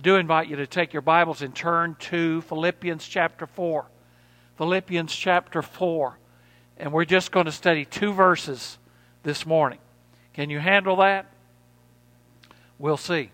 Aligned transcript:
I 0.00 0.02
do 0.02 0.16
invite 0.16 0.48
you 0.48 0.56
to 0.56 0.66
take 0.66 0.94
your 0.94 1.02
Bibles 1.02 1.42
and 1.42 1.54
turn 1.54 1.94
to 1.98 2.40
Philippians 2.40 3.06
chapter 3.06 3.46
4. 3.46 3.84
Philippians 4.56 5.14
chapter 5.14 5.60
4. 5.60 6.18
And 6.78 6.90
we're 6.90 7.04
just 7.04 7.30
going 7.30 7.44
to 7.44 7.52
study 7.52 7.84
two 7.84 8.14
verses 8.14 8.78
this 9.24 9.44
morning. 9.44 9.78
Can 10.32 10.48
you 10.48 10.58
handle 10.58 10.96
that? 10.96 11.26
We'll 12.78 12.96
see. 12.96 13.30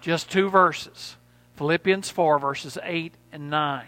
Just 0.00 0.30
two 0.30 0.48
verses 0.48 1.18
Philippians 1.56 2.08
4, 2.08 2.38
verses 2.38 2.78
8 2.82 3.12
and 3.30 3.50
9. 3.50 3.84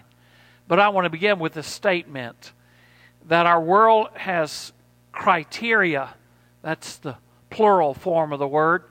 But 0.68 0.78
I 0.78 0.90
want 0.90 1.06
to 1.06 1.10
begin 1.10 1.38
with 1.38 1.56
a 1.56 1.62
statement 1.62 2.52
that 3.24 3.46
our 3.46 3.62
world 3.62 4.08
has 4.16 4.74
criteria, 5.12 6.12
that's 6.60 6.98
the 6.98 7.16
plural 7.48 7.94
form 7.94 8.34
of 8.34 8.38
the 8.38 8.46
word, 8.46 8.84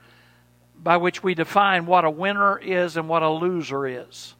by 0.86 0.98
which 0.98 1.20
we 1.20 1.34
define 1.34 1.84
what 1.84 2.04
a 2.04 2.10
winner 2.10 2.56
is 2.56 2.96
and 2.96 3.08
what 3.08 3.20
a 3.20 3.28
loser 3.28 3.88
is. 3.88 4.36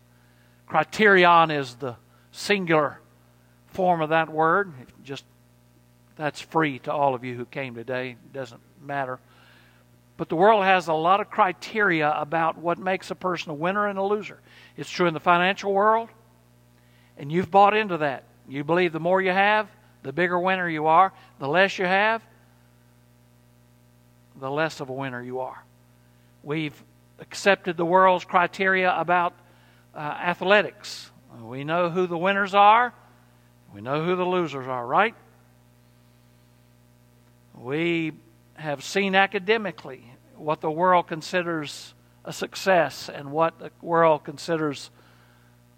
Criterion 0.69 1.51
is 1.51 1.75
the 1.75 1.97
singular 2.30 3.01
form 3.73 4.01
of 4.01 4.11
that 4.11 4.29
word. 4.29 4.73
Just 5.03 5.25
that's 6.15 6.41
free 6.41 6.79
to 6.79 6.93
all 6.93 7.17
of 7.17 7.25
you 7.25 7.34
who 7.34 7.47
came 7.47 7.75
today. 7.75 8.11
It 8.11 8.33
doesn't 8.33 8.61
matter. 8.80 9.19
But 10.17 10.29
the 10.29 10.37
world 10.37 10.62
has 10.62 10.87
a 10.87 10.93
lot 10.93 11.19
of 11.19 11.30
criteria 11.30 12.12
about 12.12 12.56
what 12.56 12.78
makes 12.78 13.11
a 13.11 13.17
person 13.17 13.51
a 13.51 13.55
winner 13.55 13.89
and 13.89 13.98
a 13.98 14.05
loser. 14.05 14.39
It's 14.77 14.89
true 14.89 15.09
in 15.09 15.15
the 15.15 15.19
financial 15.19 15.73
world, 15.73 16.11
and 17.19 17.33
you've 17.33 17.51
bought 17.51 17.77
into 17.77 17.97
that. 17.97 18.23
You 18.48 18.62
believe 18.62 18.92
the 18.92 19.01
more 19.01 19.20
you 19.20 19.33
have, 19.33 19.69
the 20.05 20.12
bigger 20.12 20.39
winner 20.39 20.69
you 20.69 20.87
are. 20.87 21.12
The 21.41 21.48
less 21.48 21.77
you 21.77 21.87
have, 21.87 22.23
the 24.39 24.48
less 24.48 24.78
of 24.78 24.91
a 24.91 24.92
winner 24.92 25.20
you 25.20 25.41
are. 25.41 25.65
We've 26.46 26.80
accepted 27.18 27.77
the 27.77 27.84
world's 27.84 28.24
criteria 28.24 28.96
about 28.96 29.34
uh, 29.92 29.98
athletics. 29.98 31.10
We 31.42 31.64
know 31.64 31.91
who 31.91 32.06
the 32.06 32.16
winners 32.16 32.55
are, 32.55 32.94
we 33.75 33.80
know 33.80 34.05
who 34.05 34.14
the 34.14 34.25
losers 34.25 34.69
are, 34.69 34.86
right? 34.86 35.16
We 37.53 38.12
have 38.55 38.84
seen 38.84 39.16
academically 39.16 40.05
what 40.36 40.61
the 40.61 40.70
world 40.70 41.08
considers 41.08 41.94
a 42.25 42.33
success 42.33 43.08
and 43.08 43.33
what 43.33 43.58
the 43.58 43.72
world 43.83 44.22
considers 44.22 44.91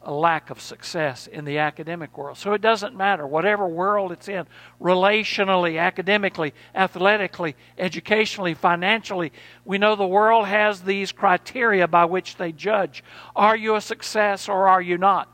a 0.02 0.12
lack 0.12 0.50
of 0.50 0.60
success 0.60 1.26
in 1.26 1.44
the 1.44 1.58
academic 1.58 2.16
world. 2.16 2.38
So 2.38 2.52
it 2.52 2.60
doesn't 2.60 2.96
matter, 2.96 3.26
whatever 3.26 3.66
world 3.66 4.12
it's 4.12 4.28
in, 4.28 4.46
relationally, 4.80 5.78
academically, 5.78 6.54
athletically, 6.74 7.56
educationally, 7.76 8.54
financially, 8.54 9.32
we 9.64 9.76
know 9.76 9.96
the 9.96 10.06
world 10.06 10.46
has 10.46 10.82
these 10.82 11.10
criteria 11.10 11.88
by 11.88 12.04
which 12.04 12.36
they 12.36 12.52
judge. 12.52 13.02
Are 13.34 13.56
you 13.56 13.74
a 13.74 13.80
success 13.80 14.48
or 14.48 14.68
are 14.68 14.80
you 14.80 14.98
not? 14.98 15.28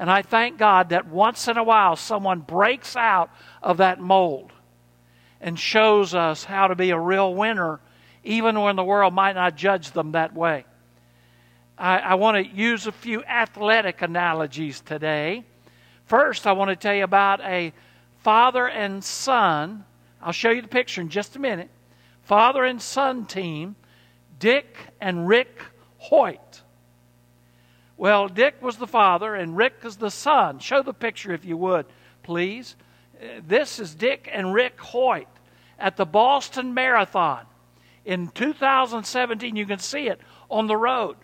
And 0.00 0.10
I 0.10 0.22
thank 0.22 0.58
God 0.58 0.90
that 0.90 1.06
once 1.06 1.48
in 1.48 1.56
a 1.56 1.64
while 1.64 1.96
someone 1.96 2.40
breaks 2.40 2.96
out 2.96 3.30
of 3.62 3.78
that 3.78 4.00
mold 4.00 4.52
and 5.40 5.58
shows 5.58 6.14
us 6.14 6.44
how 6.44 6.66
to 6.66 6.74
be 6.74 6.90
a 6.90 6.98
real 6.98 7.34
winner, 7.34 7.80
even 8.24 8.60
when 8.60 8.76
the 8.76 8.84
world 8.84 9.14
might 9.14 9.34
not 9.34 9.56
judge 9.56 9.92
them 9.92 10.12
that 10.12 10.34
way. 10.34 10.64
I, 11.78 11.98
I 11.98 12.14
want 12.16 12.36
to 12.36 12.54
use 12.54 12.86
a 12.86 12.92
few 12.92 13.22
athletic 13.24 14.02
analogies 14.02 14.80
today. 14.80 15.44
First, 16.06 16.46
I 16.46 16.52
want 16.52 16.70
to 16.70 16.76
tell 16.76 16.94
you 16.94 17.04
about 17.04 17.40
a 17.42 17.72
father 18.18 18.68
and 18.68 19.02
son. 19.02 19.84
I'll 20.20 20.32
show 20.32 20.50
you 20.50 20.62
the 20.62 20.68
picture 20.68 21.00
in 21.00 21.08
just 21.08 21.36
a 21.36 21.38
minute. 21.38 21.70
Father 22.22 22.64
and 22.64 22.82
son 22.82 23.26
team, 23.26 23.76
Dick 24.38 24.76
and 25.00 25.28
Rick 25.28 25.60
Hoyt. 25.98 26.62
Well, 27.96 28.28
Dick 28.28 28.60
was 28.60 28.76
the 28.76 28.86
father 28.86 29.34
and 29.34 29.56
Rick 29.56 29.74
is 29.84 29.96
the 29.96 30.10
son. 30.10 30.58
Show 30.58 30.82
the 30.82 30.92
picture 30.92 31.32
if 31.32 31.44
you 31.44 31.56
would, 31.56 31.86
please. 32.22 32.76
This 33.46 33.78
is 33.78 33.94
Dick 33.94 34.28
and 34.32 34.52
Rick 34.52 34.80
Hoyt 34.80 35.28
at 35.78 35.96
the 35.96 36.06
Boston 36.06 36.74
Marathon 36.74 37.44
in 38.04 38.28
2017. 38.28 39.56
You 39.56 39.66
can 39.66 39.78
see 39.78 40.08
it 40.08 40.20
on 40.50 40.66
the 40.66 40.76
road. 40.76 41.16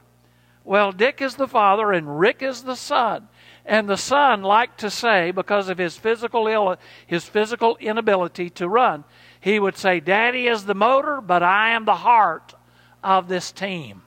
Well, 0.65 0.93
Dick 0.93 1.21
is 1.21 1.37
the 1.37 1.47
father 1.47 1.93
and 1.93 2.19
Rick 2.19 2.43
is 2.43 2.63
the 2.63 2.75
son. 2.75 3.29
And 3.67 3.89
the 3.89 3.97
son 3.97 4.43
liked 4.43 4.81
to 4.81 4.91
say, 4.91 5.31
because 5.31 5.69
of 5.69 5.79
his 5.79 5.97
physical 5.97 6.47
Ill, 6.49 6.77
his 7.07 7.27
physical 7.27 7.77
inability 7.77 8.51
to 8.51 8.69
run, 8.69 9.05
he 9.41 9.59
would 9.59 9.77
say, 9.77 10.01
"Daddy 10.01 10.49
is 10.49 10.65
the 10.65 10.75
motor, 10.75 11.21
but 11.21 11.43
I 11.43 11.71
am 11.71 11.85
the 11.85 11.97
heart 11.97 12.55
of 13.03 13.29
this 13.29 13.53
team." 13.53 14.03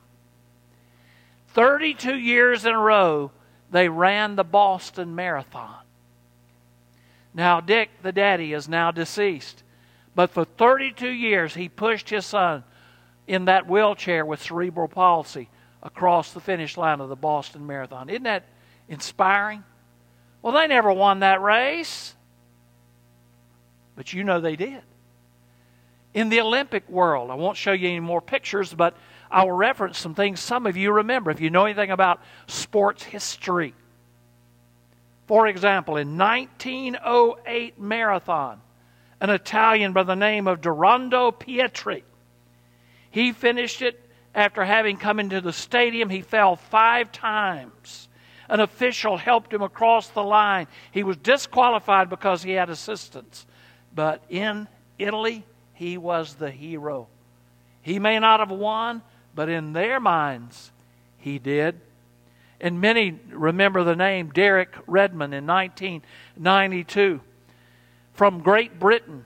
32 1.49 2.15
years 2.15 2.65
in 2.65 2.73
a 2.73 2.79
row, 2.79 3.31
they 3.71 3.89
ran 3.89 4.35
the 4.35 4.43
Boston 4.43 5.15
Marathon. 5.15 5.83
Now, 7.33 7.59
Dick, 7.61 7.89
the 8.01 8.11
daddy, 8.11 8.53
is 8.53 8.67
now 8.67 8.91
deceased. 8.91 9.63
But 10.15 10.31
for 10.31 10.45
32 10.45 11.09
years, 11.09 11.53
he 11.53 11.69
pushed 11.69 12.09
his 12.09 12.25
son 12.25 12.63
in 13.27 13.45
that 13.45 13.67
wheelchair 13.67 14.25
with 14.25 14.41
cerebral 14.41 14.87
palsy 14.87 15.49
across 15.83 16.33
the 16.33 16.39
finish 16.39 16.77
line 16.77 17.01
of 17.01 17.09
the 17.09 17.15
Boston 17.15 17.65
Marathon. 17.65 18.09
Isn't 18.09 18.23
that 18.23 18.45
inspiring? 18.89 19.63
Well, 20.41 20.53
they 20.53 20.67
never 20.67 20.91
won 20.91 21.19
that 21.19 21.41
race, 21.41 22.15
but 23.95 24.13
you 24.13 24.23
know 24.23 24.39
they 24.39 24.55
did. 24.55 24.81
In 26.13 26.29
the 26.29 26.41
Olympic 26.41 26.89
world, 26.89 27.29
I 27.29 27.35
won't 27.35 27.57
show 27.57 27.73
you 27.73 27.87
any 27.89 27.99
more 27.99 28.21
pictures, 28.21 28.73
but 28.73 28.95
I 29.29 29.43
will 29.43 29.51
reference 29.51 29.97
some 29.97 30.15
things 30.15 30.39
some 30.39 30.65
of 30.65 30.77
you 30.77 30.91
remember 30.91 31.31
if 31.31 31.41
you 31.41 31.49
know 31.49 31.65
anything 31.65 31.91
about 31.91 32.21
sports 32.47 33.03
history. 33.03 33.73
For 35.27 35.47
example, 35.47 35.97
in 35.97 36.17
1908 36.17 37.79
marathon, 37.79 38.61
an 39.19 39.29
Italian 39.29 39.93
by 39.93 40.03
the 40.03 40.15
name 40.15 40.47
of 40.47 40.61
Dorando 40.61 41.31
Pietri. 41.31 42.03
He 43.09 43.31
finished 43.33 43.81
it 43.81 44.06
after 44.37 44.63
having 44.63 44.97
come 44.97 45.19
into 45.19 45.41
the 45.41 45.51
stadium. 45.51 46.09
He 46.09 46.21
fell 46.21 46.55
five 46.55 47.11
times. 47.11 48.07
An 48.47 48.59
official 48.61 49.17
helped 49.17 49.51
him 49.51 49.63
across 49.63 50.07
the 50.09 50.23
line. 50.23 50.67
He 50.91 51.03
was 51.03 51.17
disqualified 51.17 52.09
because 52.09 52.43
he 52.43 52.51
had 52.51 52.69
assistance. 52.69 53.47
But 53.93 54.23
in 54.29 54.67
Italy, 54.99 55.43
he 55.73 55.97
was 55.97 56.35
the 56.35 56.51
hero. 56.51 57.07
He 57.81 57.97
may 57.97 58.19
not 58.19 58.39
have 58.39 58.51
won, 58.51 59.01
but 59.33 59.49
in 59.49 59.73
their 59.73 59.99
minds, 59.99 60.71
he 61.17 61.39
did. 61.39 61.81
And 62.61 62.79
many 62.79 63.19
remember 63.29 63.83
the 63.83 63.95
name 63.95 64.29
Derek 64.29 64.75
Redmond 64.85 65.33
in 65.33 65.47
1992 65.47 67.21
from 68.13 68.39
Great 68.41 68.79
Britain. 68.79 69.25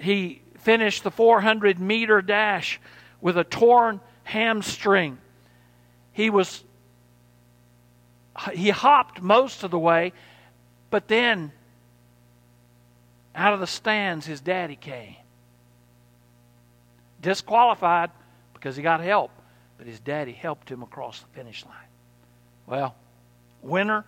He 0.00 0.40
finished 0.58 1.04
the 1.04 1.10
400 1.10 1.78
meter 1.78 2.22
dash 2.22 2.80
with 3.20 3.36
a 3.36 3.44
torn 3.44 4.00
hamstring. 4.28 5.16
He 6.12 6.28
was 6.28 6.62
he 8.52 8.68
hopped 8.68 9.22
most 9.22 9.64
of 9.64 9.70
the 9.70 9.78
way, 9.78 10.12
but 10.90 11.08
then 11.08 11.50
out 13.34 13.54
of 13.54 13.60
the 13.60 13.66
stands 13.66 14.26
his 14.26 14.40
daddy 14.40 14.76
came. 14.76 15.16
Disqualified 17.22 18.10
because 18.52 18.76
he 18.76 18.82
got 18.82 19.00
help, 19.00 19.30
but 19.78 19.86
his 19.86 19.98
daddy 19.98 20.32
helped 20.32 20.70
him 20.70 20.82
across 20.82 21.20
the 21.20 21.26
finish 21.28 21.64
line. 21.64 21.74
Well, 22.66 22.94
winner 23.62 24.04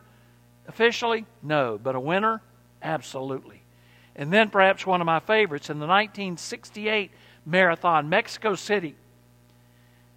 officially 0.68 1.24
no, 1.42 1.80
but 1.82 1.94
a 1.94 2.00
winner 2.00 2.42
absolutely. 2.82 3.62
And 4.14 4.30
then 4.30 4.50
perhaps 4.50 4.86
one 4.86 5.00
of 5.00 5.06
my 5.06 5.20
favorites 5.20 5.70
in 5.70 5.78
the 5.78 5.86
1968 5.86 7.10
marathon, 7.46 8.10
Mexico 8.10 8.54
City, 8.54 8.96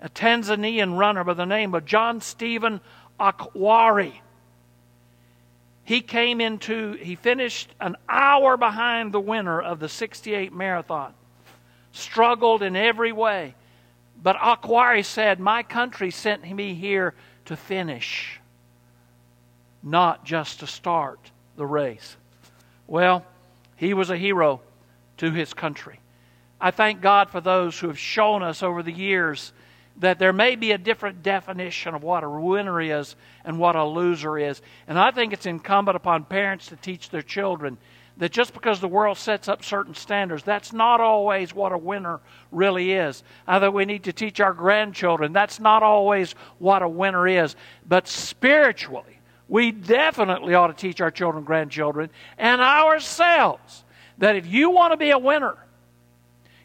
a 0.03 0.09
Tanzanian 0.09 0.97
runner 0.97 1.23
by 1.23 1.33
the 1.33 1.45
name 1.45 1.73
of 1.73 1.85
John 1.85 2.19
Stephen 2.19 2.81
Akhwari. 3.17 4.11
He 5.85 6.01
came 6.01 6.41
into, 6.41 6.93
he 6.93 7.15
finished 7.15 7.73
an 7.79 7.95
hour 8.09 8.57
behind 8.57 9.13
the 9.13 9.21
winner 9.21 9.61
of 9.61 9.79
the 9.79 9.87
68 9.87 10.51
marathon, 10.51 11.13
struggled 11.93 12.61
in 12.61 12.75
every 12.75 13.13
way. 13.13 13.55
But 14.21 14.35
Akhwari 14.35 15.05
said, 15.05 15.39
My 15.39 15.63
country 15.63 16.11
sent 16.11 16.43
me 16.53 16.73
here 16.73 17.13
to 17.45 17.55
finish, 17.55 18.41
not 19.81 20.25
just 20.25 20.59
to 20.59 20.67
start 20.67 21.31
the 21.55 21.65
race. 21.65 22.17
Well, 22.87 23.25
he 23.77 23.93
was 23.93 24.09
a 24.09 24.17
hero 24.17 24.59
to 25.17 25.31
his 25.31 25.53
country. 25.53 25.99
I 26.59 26.71
thank 26.71 26.99
God 26.99 27.29
for 27.29 27.39
those 27.39 27.79
who 27.79 27.87
have 27.87 27.99
shown 27.99 28.43
us 28.43 28.63
over 28.63 28.83
the 28.83 28.91
years 28.91 29.53
that 29.97 30.19
there 30.19 30.33
may 30.33 30.55
be 30.55 30.71
a 30.71 30.77
different 30.77 31.21
definition 31.21 31.93
of 31.93 32.03
what 32.03 32.23
a 32.23 32.29
winner 32.29 32.81
is 32.81 33.15
and 33.45 33.59
what 33.59 33.75
a 33.75 33.85
loser 33.85 34.37
is. 34.37 34.61
And 34.87 34.97
I 34.97 35.11
think 35.11 35.33
it's 35.33 35.45
incumbent 35.45 35.95
upon 35.95 36.25
parents 36.25 36.67
to 36.67 36.75
teach 36.75 37.09
their 37.09 37.21
children 37.21 37.77
that 38.17 38.31
just 38.31 38.53
because 38.53 38.79
the 38.79 38.87
world 38.87 39.17
sets 39.17 39.47
up 39.47 39.63
certain 39.63 39.95
standards, 39.95 40.43
that's 40.43 40.71
not 40.71 41.01
always 41.01 41.53
what 41.53 41.71
a 41.71 41.77
winner 41.77 42.19
really 42.51 42.91
is. 42.91 43.23
I 43.47 43.59
think 43.59 43.73
we 43.73 43.85
need 43.85 44.03
to 44.03 44.13
teach 44.13 44.39
our 44.39 44.53
grandchildren, 44.53 45.33
that's 45.33 45.59
not 45.59 45.83
always 45.83 46.33
what 46.59 46.83
a 46.83 46.89
winner 46.89 47.27
is. 47.27 47.55
But 47.87 48.07
spiritually, 48.07 49.19
we 49.47 49.71
definitely 49.71 50.53
ought 50.53 50.67
to 50.67 50.73
teach 50.73 51.01
our 51.01 51.11
children, 51.11 51.43
grandchildren, 51.43 52.09
and 52.37 52.61
ourselves 52.61 53.83
that 54.19 54.35
if 54.35 54.45
you 54.45 54.69
want 54.69 54.93
to 54.93 54.97
be 54.97 55.09
a 55.09 55.17
winner, 55.17 55.57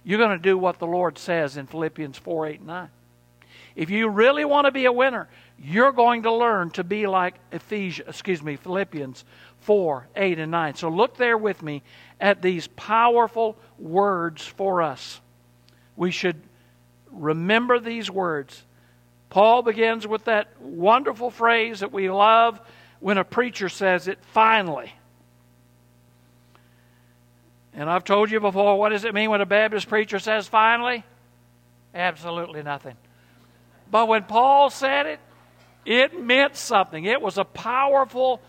you're 0.05 0.19
going 0.19 0.37
to 0.37 0.43
do 0.43 0.57
what 0.57 0.79
the 0.79 0.87
Lord 0.87 1.19
says 1.19 1.57
in 1.57 1.67
Philippians 1.67 2.19
4 2.19 2.47
8 2.47 2.63
9. 2.63 2.89
If 3.79 3.91
you 3.91 4.09
really 4.09 4.45
want 4.45 4.65
to 4.65 4.73
be 4.73 4.87
a 4.87 4.93
winner, 4.93 5.29
you're 5.57 5.93
going 5.93 6.25
to 6.25 6.33
learn 6.33 6.71
to 6.71 6.83
be 6.83 7.07
like 7.07 7.37
Ephesians, 7.53 8.09
excuse 8.09 8.43
me, 8.43 8.57
Philippians 8.57 9.25
4, 9.61 10.09
8, 10.17 10.39
and 10.41 10.51
9. 10.51 10.75
So 10.75 10.89
look 10.89 11.17
there 11.17 11.39
with 11.39 11.63
me 11.63 11.85
at 12.21 12.43
these 12.43 12.67
powerful 12.67 13.57
words 13.79 14.45
for 14.45 14.83
us. 14.83 15.21
We 15.95 16.11
should 16.11 16.43
remember 17.13 17.79
these 17.79 18.11
words. 18.11 18.65
Paul 19.31 19.63
begins 19.63 20.09
with 20.09 20.25
that 20.25 20.61
wonderful 20.61 21.31
phrase 21.31 21.79
that 21.79 21.93
we 21.93 22.11
love 22.11 22.61
when 22.99 23.17
a 23.17 23.23
preacher 23.23 23.69
says 23.69 24.09
it 24.09 24.19
finally. 24.33 24.93
And 27.73 27.89
I've 27.89 28.03
told 28.03 28.33
you 28.33 28.41
before, 28.41 28.77
what 28.77 28.89
does 28.89 29.05
it 29.05 29.15
mean 29.15 29.31
when 29.31 29.41
a 29.41 29.47
Baptist 29.47 29.89
preacher 29.89 30.19
says 30.19 30.49
finally? 30.49 31.05
Absolutely 31.95 32.65
nothing. 32.65 32.97
But 33.90 34.08
when 34.08 34.25
Paul 34.25 34.70
said 34.70 35.06
it, 35.06 35.20
it 35.85 36.20
meant 36.20 36.56
something. 36.56 37.05
It 37.05 37.23
was 37.23 37.38
a 37.38 37.44
powerful 37.44 38.43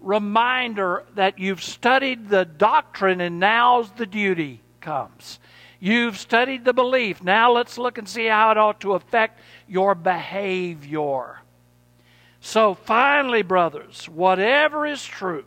reminder 0.00 1.04
that 1.14 1.38
you've 1.38 1.62
studied 1.62 2.28
the 2.28 2.44
doctrine 2.44 3.20
and 3.20 3.38
now's 3.38 3.90
the 3.92 4.06
duty 4.06 4.60
comes. 4.80 5.38
You've 5.78 6.18
studied 6.18 6.64
the 6.64 6.72
belief. 6.72 7.22
Now 7.22 7.52
let's 7.52 7.78
look 7.78 7.98
and 7.98 8.08
see 8.08 8.26
how 8.26 8.50
it 8.50 8.58
ought 8.58 8.80
to 8.80 8.94
affect 8.94 9.40
your 9.68 9.94
behavior. 9.94 11.40
So 12.40 12.74
finally, 12.74 13.42
brothers, 13.42 14.08
whatever 14.08 14.86
is 14.86 15.04
true, 15.04 15.44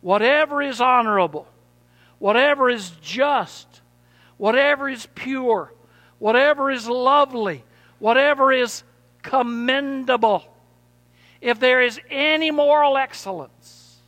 whatever 0.00 0.62
is 0.62 0.80
honorable, 0.80 1.48
whatever 2.18 2.70
is 2.70 2.92
just, 3.02 3.80
whatever 4.36 4.88
is 4.88 5.06
pure, 5.14 5.72
whatever 6.18 6.70
is 6.70 6.88
lovely, 6.88 7.64
whatever 8.02 8.52
is 8.52 8.82
commendable, 9.22 10.42
if 11.40 11.60
there 11.60 11.80
is 11.80 12.00
any 12.10 12.50
moral 12.50 12.96
excellence, 12.96 14.00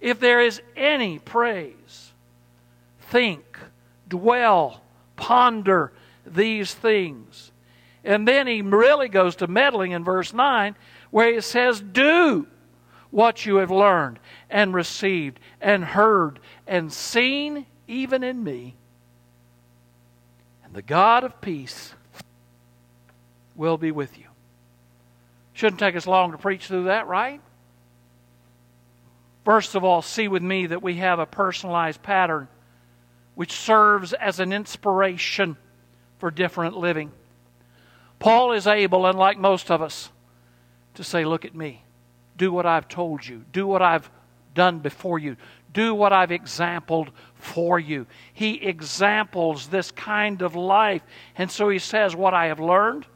if 0.00 0.18
there 0.18 0.40
is 0.40 0.62
any 0.74 1.18
praise, 1.18 2.12
think, 3.10 3.58
dwell, 4.08 4.80
ponder 5.16 5.92
these 6.26 6.72
things. 6.72 7.52
And 8.04 8.26
then 8.26 8.46
he 8.46 8.62
really 8.62 9.10
goes 9.10 9.36
to 9.36 9.46
meddling 9.46 9.92
in 9.92 10.02
verse 10.02 10.32
9, 10.32 10.74
where 11.10 11.34
he 11.34 11.42
says, 11.42 11.82
Do 11.82 12.46
what 13.10 13.44
you 13.44 13.56
have 13.56 13.70
learned 13.70 14.18
and 14.48 14.72
received 14.72 15.40
and 15.60 15.84
heard 15.84 16.40
and 16.66 16.90
seen, 16.90 17.66
even 17.86 18.24
in 18.24 18.42
me. 18.42 18.76
And 20.64 20.72
the 20.72 20.80
God 20.80 21.22
of 21.22 21.42
peace 21.42 21.92
will 23.58 23.76
be 23.76 23.90
with 23.90 24.18
you. 24.18 24.24
Shouldn't 25.52 25.80
take 25.80 25.96
us 25.96 26.06
long 26.06 26.32
to 26.32 26.38
preach 26.38 26.66
through 26.66 26.84
that, 26.84 27.06
right? 27.06 27.42
First 29.44 29.74
of 29.74 29.84
all, 29.84 30.00
see 30.00 30.28
with 30.28 30.42
me 30.42 30.66
that 30.66 30.82
we 30.82 30.94
have 30.94 31.18
a 31.18 31.26
personalized 31.26 32.02
pattern 32.02 32.48
which 33.34 33.52
serves 33.52 34.12
as 34.12 34.40
an 34.40 34.52
inspiration 34.52 35.56
for 36.18 36.30
different 36.30 36.76
living. 36.76 37.12
Paul 38.18 38.52
is 38.52 38.66
able, 38.66 39.06
unlike 39.06 39.38
most 39.38 39.70
of 39.70 39.80
us, 39.80 40.10
to 40.94 41.04
say, 41.04 41.24
Look 41.24 41.44
at 41.44 41.54
me. 41.54 41.82
Do 42.36 42.52
what 42.52 42.66
I've 42.66 42.88
told 42.88 43.26
you. 43.26 43.44
Do 43.52 43.66
what 43.66 43.82
I've 43.82 44.10
done 44.54 44.80
before 44.80 45.18
you. 45.18 45.36
Do 45.72 45.94
what 45.94 46.12
I've 46.12 46.32
exampled 46.32 47.10
for 47.34 47.78
you. 47.78 48.06
He 48.32 48.54
examples 48.54 49.68
this 49.68 49.90
kind 49.92 50.42
of 50.42 50.56
life. 50.56 51.02
And 51.36 51.50
so 51.50 51.68
he 51.68 51.78
says, 51.78 52.16
What 52.16 52.34
I 52.34 52.46
have 52.46 52.60
learned, 52.60 53.06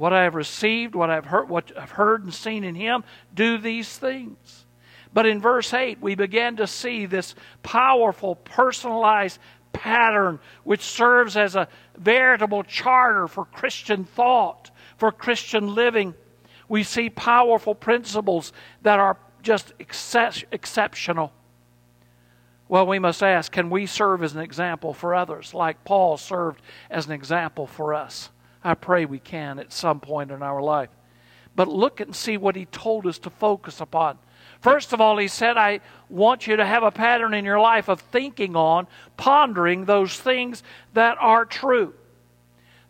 what 0.00 0.14
I 0.14 0.22
have 0.22 0.34
received, 0.34 0.94
what 0.94 1.10
I've 1.10 1.26
heard, 1.26 1.50
what 1.50 1.76
I've 1.78 1.90
heard 1.90 2.24
and 2.24 2.32
seen 2.32 2.64
in 2.64 2.74
him, 2.74 3.04
do 3.34 3.58
these 3.58 3.98
things. 3.98 4.64
But 5.12 5.26
in 5.26 5.42
verse 5.42 5.74
8, 5.74 6.00
we 6.00 6.14
begin 6.14 6.56
to 6.56 6.66
see 6.66 7.04
this 7.04 7.34
powerful, 7.62 8.36
personalized 8.36 9.38
pattern 9.74 10.38
which 10.64 10.80
serves 10.80 11.36
as 11.36 11.54
a 11.54 11.68
veritable 11.98 12.62
charter 12.62 13.28
for 13.28 13.44
Christian 13.44 14.04
thought, 14.04 14.70
for 14.96 15.12
Christian 15.12 15.74
living. 15.74 16.14
We 16.66 16.82
see 16.82 17.10
powerful 17.10 17.74
principles 17.74 18.54
that 18.80 18.98
are 18.98 19.18
just 19.42 19.74
exceptional. 19.78 21.30
Well, 22.68 22.86
we 22.86 22.98
must 22.98 23.22
ask 23.22 23.52
can 23.52 23.68
we 23.68 23.84
serve 23.84 24.22
as 24.22 24.34
an 24.34 24.40
example 24.40 24.94
for 24.94 25.14
others, 25.14 25.52
like 25.52 25.84
Paul 25.84 26.16
served 26.16 26.62
as 26.88 27.04
an 27.04 27.12
example 27.12 27.66
for 27.66 27.92
us? 27.92 28.30
I 28.62 28.74
pray 28.74 29.04
we 29.04 29.18
can 29.18 29.58
at 29.58 29.72
some 29.72 30.00
point 30.00 30.30
in 30.30 30.42
our 30.42 30.60
life. 30.60 30.90
But 31.56 31.68
look 31.68 32.00
and 32.00 32.14
see 32.14 32.36
what 32.36 32.56
he 32.56 32.66
told 32.66 33.06
us 33.06 33.18
to 33.20 33.30
focus 33.30 33.80
upon. 33.80 34.18
First 34.60 34.92
of 34.92 35.00
all, 35.00 35.16
he 35.16 35.28
said, 35.28 35.56
I 35.56 35.80
want 36.08 36.46
you 36.46 36.56
to 36.56 36.66
have 36.66 36.82
a 36.82 36.90
pattern 36.90 37.34
in 37.34 37.44
your 37.44 37.60
life 37.60 37.88
of 37.88 38.00
thinking 38.00 38.56
on, 38.56 38.86
pondering 39.16 39.84
those 39.84 40.18
things 40.18 40.62
that 40.92 41.16
are 41.18 41.44
true. 41.44 41.94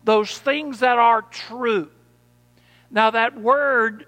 Those 0.03 0.37
things 0.37 0.79
that 0.79 0.99
are 0.99 1.21
true. 1.21 1.89
Now, 2.89 3.11
that 3.11 3.39
word 3.39 4.05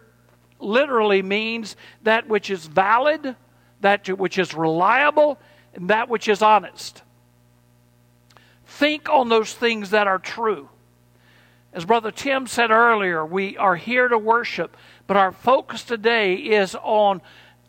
literally 0.60 1.22
means 1.22 1.76
that 2.04 2.28
which 2.28 2.50
is 2.50 2.66
valid, 2.66 3.36
that 3.82 4.08
which 4.18 4.38
is 4.38 4.54
reliable, 4.54 5.40
and 5.74 5.90
that 5.90 6.10
which 6.10 6.28
is 6.28 6.42
honest. 6.42 7.02
Think 8.66 9.10
on 9.10 9.30
those 9.30 9.54
things 9.54 9.92
that 9.92 10.08
are 10.08 10.20
true. 10.20 10.70
As 11.74 11.86
Brother 11.86 12.12
Tim 12.12 12.46
said 12.46 12.70
earlier, 12.70 13.26
we 13.26 13.58
are 13.58 13.76
here 13.76 14.08
to 14.08 14.18
worship, 14.18 14.78
but 15.08 15.18
our 15.18 15.32
focus 15.32 15.84
today 15.84 16.36
is 16.36 16.76
on 16.76 17.20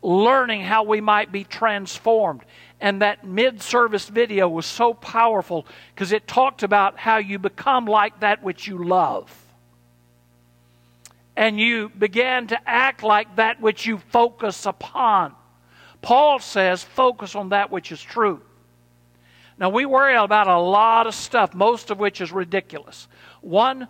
learning 0.02 0.60
how 0.60 0.82
we 0.82 1.00
might 1.00 1.32
be 1.32 1.42
transformed. 1.42 2.42
And 2.82 3.00
that 3.00 3.26
mid 3.26 3.62
service 3.62 4.06
video 4.06 4.46
was 4.46 4.66
so 4.66 4.92
powerful 4.92 5.66
because 5.94 6.12
it 6.12 6.28
talked 6.28 6.62
about 6.62 6.98
how 6.98 7.16
you 7.16 7.38
become 7.38 7.86
like 7.86 8.20
that 8.20 8.42
which 8.42 8.66
you 8.66 8.84
love. 8.84 9.32
And 11.34 11.58
you 11.58 11.88
began 11.88 12.46
to 12.48 12.68
act 12.68 13.02
like 13.02 13.36
that 13.36 13.58
which 13.58 13.86
you 13.86 13.96
focus 14.10 14.66
upon. 14.66 15.34
Paul 16.02 16.40
says, 16.40 16.84
focus 16.84 17.34
on 17.34 17.48
that 17.48 17.70
which 17.70 17.90
is 17.90 18.02
true. 18.02 18.42
Now, 19.56 19.70
we 19.70 19.86
worry 19.86 20.16
about 20.16 20.48
a 20.48 20.58
lot 20.58 21.06
of 21.06 21.14
stuff, 21.14 21.54
most 21.54 21.90
of 21.90 21.98
which 21.98 22.20
is 22.20 22.32
ridiculous. 22.32 23.08
One 23.44 23.88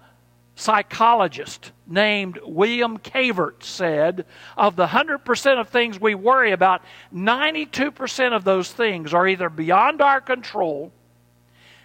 psychologist 0.56 1.70
named 1.87 2.40
William 2.44 2.99
Cavert 2.99 3.62
said 3.62 4.25
of 4.56 4.75
the 4.75 4.87
100% 4.87 5.61
of 5.61 5.68
things 5.68 6.00
we 6.00 6.16
worry 6.16 6.50
about, 6.50 6.82
92% 7.14 8.34
of 8.34 8.42
those 8.42 8.70
things 8.73 9.14
are 9.14 9.28
either 9.28 9.49
beyond 9.49 10.00
our 10.02 10.20
control, 10.20 10.92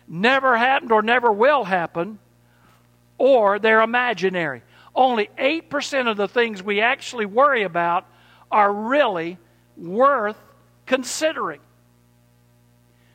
never 0.07 0.57
happened 0.57 0.91
or 0.91 1.03
never 1.03 1.31
will 1.31 1.63
happen, 1.63 2.17
or 3.19 3.59
they're 3.59 3.81
imaginary. 3.81 4.63
Only 4.95 5.29
8% 5.38 6.09
of 6.09 6.17
the 6.17 6.27
things 6.27 6.63
we 6.63 6.81
actually 6.81 7.27
worry 7.27 7.61
about 7.63 8.07
are 8.49 8.73
really 8.73 9.38
worth 9.77 10.38
considering. 10.88 11.59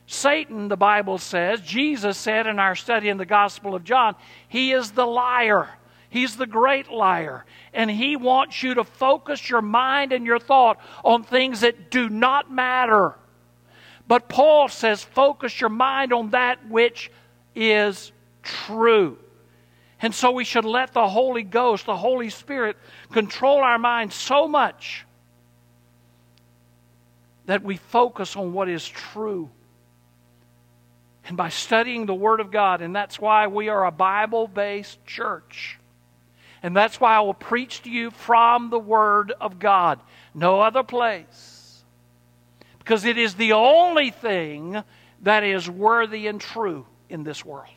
Satan, 0.06 0.68
the 0.68 0.76
Bible 0.76 1.18
says, 1.18 1.60
Jesus 1.60 2.18
said 2.18 2.46
in 2.46 2.58
our 2.58 2.74
study 2.74 3.08
in 3.08 3.16
the 3.16 3.24
Gospel 3.24 3.74
of 3.74 3.84
John, 3.84 4.14
he 4.48 4.72
is 4.72 4.92
the 4.92 5.06
liar. 5.06 5.68
He's 6.10 6.36
the 6.36 6.46
great 6.46 6.90
liar. 6.90 7.44
And 7.72 7.90
he 7.90 8.16
wants 8.16 8.62
you 8.62 8.74
to 8.74 8.84
focus 8.84 9.48
your 9.48 9.62
mind 9.62 10.12
and 10.12 10.26
your 10.26 10.38
thought 10.38 10.78
on 11.04 11.22
things 11.22 11.60
that 11.60 11.90
do 11.90 12.08
not 12.08 12.52
matter. 12.52 13.14
But 14.06 14.28
Paul 14.28 14.68
says, 14.68 15.02
focus 15.02 15.58
your 15.60 15.70
mind 15.70 16.12
on 16.12 16.30
that 16.30 16.68
which 16.68 17.10
is 17.54 18.12
true. 18.42 19.18
And 20.02 20.14
so 20.14 20.32
we 20.32 20.44
should 20.44 20.66
let 20.66 20.92
the 20.92 21.08
Holy 21.08 21.42
Ghost, 21.42 21.86
the 21.86 21.96
Holy 21.96 22.28
Spirit, 22.28 22.76
control 23.10 23.62
our 23.62 23.78
minds 23.78 24.14
so 24.14 24.46
much 24.46 25.06
that 27.46 27.62
we 27.62 27.78
focus 27.78 28.36
on 28.36 28.52
what 28.52 28.68
is 28.68 28.86
true 28.86 29.50
and 31.26 31.36
by 31.36 31.48
studying 31.48 32.06
the 32.06 32.14
Word 32.14 32.40
of 32.40 32.50
God. 32.50 32.82
And 32.82 32.94
that's 32.94 33.20
why 33.20 33.46
we 33.46 33.68
are 33.68 33.86
a 33.86 33.90
Bible 33.90 34.46
based 34.46 35.04
church. 35.06 35.78
And 36.62 36.76
that's 36.76 37.00
why 37.00 37.14
I 37.16 37.20
will 37.20 37.34
preach 37.34 37.82
to 37.82 37.90
you 37.90 38.10
from 38.10 38.70
the 38.70 38.78
Word 38.78 39.32
of 39.40 39.58
God, 39.58 40.00
no 40.34 40.60
other 40.60 40.82
place. 40.82 41.84
because 42.84 43.06
it 43.06 43.16
is 43.16 43.34
the 43.34 43.54
only 43.54 44.10
thing 44.10 44.82
that 45.22 45.42
is 45.42 45.68
worthy 45.70 46.26
and 46.26 46.38
true 46.38 46.84
in 47.08 47.24
this 47.24 47.42
world. 47.42 47.68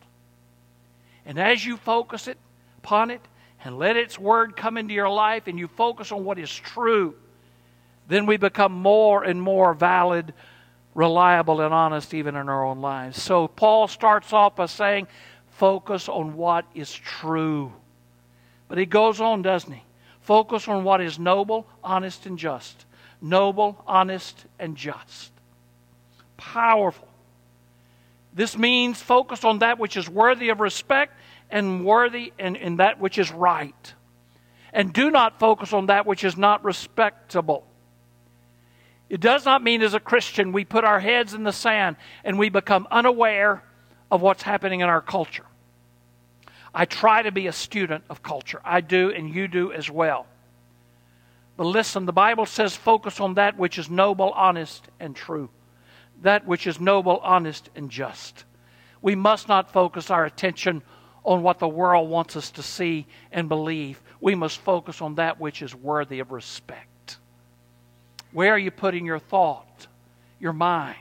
And 1.25 1.39
as 1.39 1.65
you 1.65 1.77
focus 1.77 2.27
it 2.27 2.37
upon 2.79 3.09
it 3.11 3.21
and 3.63 3.77
let 3.79 3.95
its 3.95 4.19
word 4.19 4.57
come 4.57 4.77
into 4.77 4.93
your 4.93 5.09
life 5.09 5.47
and 5.47 5.57
you 5.57 5.69
focus 5.69 6.11
on 6.11 6.25
what 6.25 6.37
is 6.37 6.53
true, 6.53 7.15
then 8.09 8.25
we 8.25 8.35
become 8.35 8.73
more 8.73 9.23
and 9.23 9.41
more 9.41 9.73
valid, 9.73 10.33
reliable, 10.97 11.61
and 11.61 11.75
honest 11.75 12.15
even 12.15 12.35
in 12.35 12.49
our 12.49 12.65
own 12.65 12.81
lives. 12.81 13.21
So 13.21 13.47
Paul 13.47 13.87
starts 13.87 14.33
off 14.33 14.55
by 14.55 14.65
saying, 14.65 15.07
focus 15.51 16.09
on 16.09 16.35
what 16.35 16.65
is 16.73 16.91
true. 16.91 17.71
But 18.67 18.79
he 18.79 18.87
goes 18.87 19.21
on, 19.21 19.43
doesn't 19.43 19.71
he? 19.71 19.83
Focus 20.21 20.67
on 20.67 20.83
what 20.83 20.99
is 20.99 21.19
noble, 21.19 21.67
honest, 21.83 22.25
and 22.25 22.37
just. 22.37 22.85
Noble, 23.21 23.81
honest, 23.85 24.43
and 24.57 24.75
just. 24.75 25.31
Powerful. 26.35 27.07
This 28.33 28.57
means 28.57 28.99
focus 28.99 29.43
on 29.43 29.59
that 29.59 29.77
which 29.77 29.97
is 29.97 30.09
worthy 30.09 30.49
of 30.49 30.59
respect 30.59 31.13
and 31.51 31.85
worthy 31.85 32.33
and, 32.39 32.57
and 32.57 32.79
that 32.79 32.99
which 32.99 33.19
is 33.19 33.31
right. 33.31 33.93
And 34.73 34.91
do 34.91 35.11
not 35.11 35.39
focus 35.39 35.73
on 35.73 35.85
that 35.85 36.07
which 36.07 36.23
is 36.23 36.37
not 36.37 36.63
respectable. 36.63 37.66
It 39.09 39.21
does 39.21 39.45
not 39.45 39.63
mean 39.63 39.81
as 39.81 39.93
a 39.93 39.99
Christian 39.99 40.51
we 40.51 40.65
put 40.65 40.83
our 40.83 40.99
heads 40.99 41.33
in 41.33 41.43
the 41.43 41.53
sand 41.53 41.95
and 42.23 42.37
we 42.37 42.49
become 42.49 42.87
unaware 42.91 43.63
of 44.11 44.21
what's 44.21 44.43
happening 44.43 44.81
in 44.81 44.89
our 44.89 45.01
culture. 45.01 45.45
I 46.73 46.85
try 46.85 47.21
to 47.21 47.31
be 47.31 47.47
a 47.47 47.53
student 47.53 48.03
of 48.09 48.21
culture. 48.21 48.61
I 48.63 48.81
do, 48.81 49.11
and 49.11 49.33
you 49.33 49.47
do 49.47 49.71
as 49.71 49.89
well. 49.89 50.27
But 51.55 51.65
listen, 51.65 52.05
the 52.05 52.13
Bible 52.13 52.45
says 52.45 52.75
focus 52.75 53.19
on 53.19 53.33
that 53.35 53.57
which 53.57 53.79
is 53.79 53.89
noble, 53.89 54.31
honest, 54.31 54.87
and 54.99 55.15
true. 55.15 55.49
That 56.21 56.45
which 56.45 56.67
is 56.67 56.79
noble, 56.79 57.17
honest, 57.23 57.69
and 57.75 57.89
just. 57.89 58.45
We 59.01 59.15
must 59.15 59.47
not 59.47 59.71
focus 59.71 60.11
our 60.11 60.25
attention 60.25 60.83
on 61.23 61.43
what 61.43 61.59
the 61.59 61.67
world 61.67 62.09
wants 62.09 62.35
us 62.35 62.51
to 62.51 62.63
see 62.63 63.07
and 63.31 63.49
believe. 63.49 64.01
We 64.21 64.35
must 64.35 64.59
focus 64.59 65.01
on 65.01 65.15
that 65.15 65.39
which 65.39 65.61
is 65.61 65.73
worthy 65.73 66.19
of 66.19 66.31
respect. 66.31 66.87
Where 68.37 68.53
are 68.53 68.59
you 68.59 68.69
putting 68.69 69.03
your 69.03 69.17
thought, 69.17 69.87
your 70.39 70.53
mind? 70.53 70.99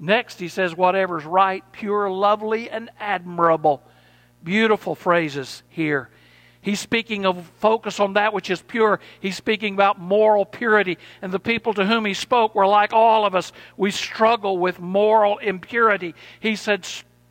Next, 0.00 0.40
he 0.40 0.48
says, 0.48 0.74
whatever 0.74 1.18
is 1.18 1.26
right, 1.26 1.62
pure, 1.70 2.10
lovely, 2.10 2.70
and 2.70 2.88
admirable. 2.98 3.82
Beautiful 4.42 4.94
phrases 4.94 5.62
here. 5.68 6.08
He's 6.62 6.80
speaking 6.80 7.26
of 7.26 7.46
focus 7.58 8.00
on 8.00 8.14
that 8.14 8.32
which 8.32 8.48
is 8.48 8.62
pure. 8.62 9.00
He's 9.20 9.36
speaking 9.36 9.74
about 9.74 10.00
moral 10.00 10.46
purity. 10.46 10.96
And 11.20 11.30
the 11.30 11.38
people 11.38 11.74
to 11.74 11.84
whom 11.84 12.06
he 12.06 12.14
spoke 12.14 12.54
were 12.54 12.66
like 12.66 12.94
all 12.94 13.26
of 13.26 13.34
us. 13.34 13.52
We 13.76 13.90
struggle 13.90 14.56
with 14.56 14.80
moral 14.80 15.36
impurity. 15.36 16.14
He 16.40 16.56
said, 16.56 16.88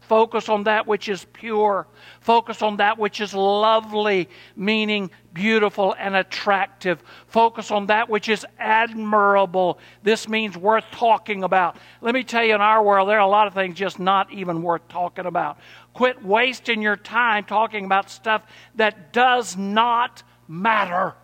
Focus 0.07 0.47
on 0.47 0.63
that 0.63 0.87
which 0.87 1.09
is 1.09 1.25
pure. 1.33 1.85
Focus 2.21 2.61
on 2.61 2.77
that 2.77 2.97
which 2.97 3.19
is 3.19 3.33
lovely, 3.33 4.29
meaning 4.55 5.11
beautiful 5.33 5.93
and 5.99 6.15
attractive. 6.15 7.03
Focus 7.27 7.71
on 7.71 7.87
that 7.87 8.07
which 8.07 8.29
is 8.29 8.45
admirable. 8.57 9.79
This 10.03 10.29
means 10.29 10.55
worth 10.55 10.85
talking 10.91 11.43
about. 11.43 11.75
Let 11.99 12.13
me 12.13 12.23
tell 12.23 12.43
you, 12.43 12.55
in 12.55 12.61
our 12.61 12.81
world, 12.81 13.09
there 13.09 13.17
are 13.17 13.27
a 13.27 13.27
lot 13.27 13.47
of 13.47 13.53
things 13.53 13.75
just 13.75 13.99
not 13.99 14.31
even 14.31 14.61
worth 14.61 14.87
talking 14.87 15.25
about. 15.25 15.57
Quit 15.93 16.23
wasting 16.23 16.81
your 16.81 16.95
time 16.95 17.43
talking 17.43 17.83
about 17.83 18.09
stuff 18.09 18.43
that 18.75 19.11
does 19.11 19.57
not 19.57 20.23
matter. 20.47 21.15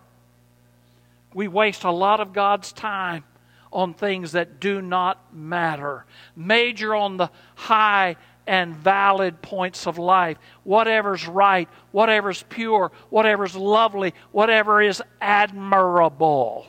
We 1.32 1.48
waste 1.48 1.84
a 1.84 1.90
lot 1.90 2.20
of 2.20 2.34
God's 2.34 2.70
time 2.70 3.24
on 3.72 3.94
things 3.94 4.32
that 4.32 4.60
do 4.60 4.82
not 4.82 5.34
matter. 5.34 6.04
Major 6.36 6.94
on 6.94 7.16
the 7.16 7.30
high 7.54 8.16
and 8.46 8.76
valid 8.76 9.40
points 9.40 9.86
of 9.86 9.98
life. 9.98 10.38
Whatever's 10.64 11.26
right, 11.26 11.68
whatever's 11.92 12.42
pure, 12.48 12.92
whatever's 13.10 13.56
lovely, 13.56 14.14
whatever 14.32 14.82
is 14.82 15.02
admirable. 15.20 16.66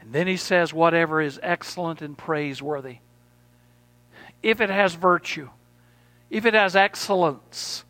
And 0.00 0.12
then 0.12 0.26
he 0.26 0.36
says, 0.36 0.72
whatever 0.72 1.20
is 1.20 1.38
excellent 1.42 2.02
and 2.02 2.16
praiseworthy. 2.16 2.98
If 4.42 4.60
it 4.60 4.70
has 4.70 4.94
virtue, 4.94 5.50
if 6.30 6.46
it 6.46 6.54
has 6.54 6.76
excellence, 6.76 7.84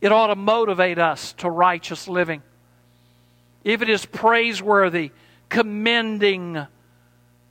it 0.00 0.12
ought 0.12 0.26
to 0.28 0.36
motivate 0.36 0.98
us 0.98 1.32
to 1.34 1.50
righteous 1.50 2.08
living. 2.08 2.42
If 3.64 3.82
it 3.82 3.88
is 3.88 4.04
praiseworthy, 4.04 5.12
commending 5.48 6.66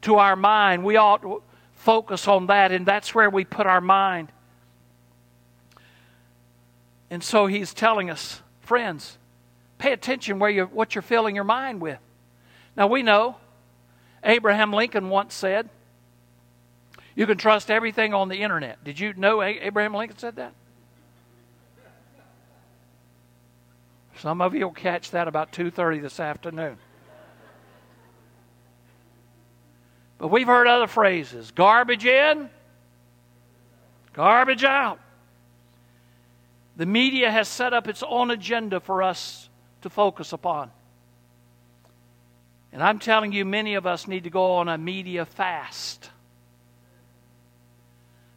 to 0.02 0.16
our 0.16 0.36
mind, 0.36 0.84
we 0.84 0.98
ought 0.98 1.24
focus 1.86 2.28
on 2.28 2.48
that, 2.48 2.72
and 2.72 2.84
that's 2.84 3.14
where 3.14 3.30
we 3.30 3.46
put 3.46 3.68
our 3.68 3.80
mind. 3.80 4.32
And 7.12 7.24
so 7.24 7.46
he's 7.46 7.76
telling 7.76 8.10
us, 8.10 8.42
friends, 8.62 9.20
pay 9.78 9.94
attention 9.94 10.40
where 10.40 10.50
you're, 10.50 10.66
what 10.66 10.96
you're 10.96 11.04
filling 11.04 11.36
your 11.36 11.44
mind 11.44 11.80
with. 11.80 12.00
Now 12.76 12.88
we 12.88 13.04
know 13.04 13.38
Abraham 14.24 14.74
Lincoln 14.74 15.10
once 15.10 15.36
said, 15.36 15.70
you 17.16 17.28
can 17.28 17.38
trust 17.38 17.70
everything 17.70 18.16
on 18.16 18.30
the 18.30 18.42
internet. 18.42 18.84
Did 18.84 19.00
you 19.00 19.14
know 19.14 19.44
Abraham 19.44 19.94
Lincoln 19.94 20.18
said 20.18 20.36
that? 20.38 20.54
Some 24.18 24.42
of 24.42 24.56
you 24.56 24.66
will 24.66 24.74
catch 24.74 25.12
that 25.12 25.28
about 25.28 25.52
2:30 25.52 26.02
this 26.02 26.20
afternoon. 26.20 26.78
But 30.18 30.30
we've 30.30 30.48
heard 30.48 30.68
other 30.68 30.88
phrases 30.88 31.52
garbage 31.52 32.06
in, 32.06 32.50
garbage 34.14 34.64
out. 34.64 35.00
The 36.78 36.86
media 36.86 37.32
has 37.32 37.48
set 37.48 37.74
up 37.74 37.88
its 37.88 38.04
own 38.04 38.32
agenda 38.32 38.80
for 38.80 39.02
us 39.02 39.50
to 39.82 39.90
focus 39.90 40.34
upon. 40.34 40.72
And 42.74 42.84
I'm 42.84 43.00
telling 43.00 43.32
you, 43.32 43.46
many 43.46 43.76
of 43.76 43.88
us 43.88 44.08
need 44.08 44.26
to 44.26 44.30
go 44.30 44.56
on 44.56 44.68
a 44.68 44.78
media 44.78 45.26
fast. 45.26 46.10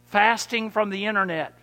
Fasting 0.05 0.71
from 0.71 0.89
the 0.89 1.05
internet. 1.05 1.53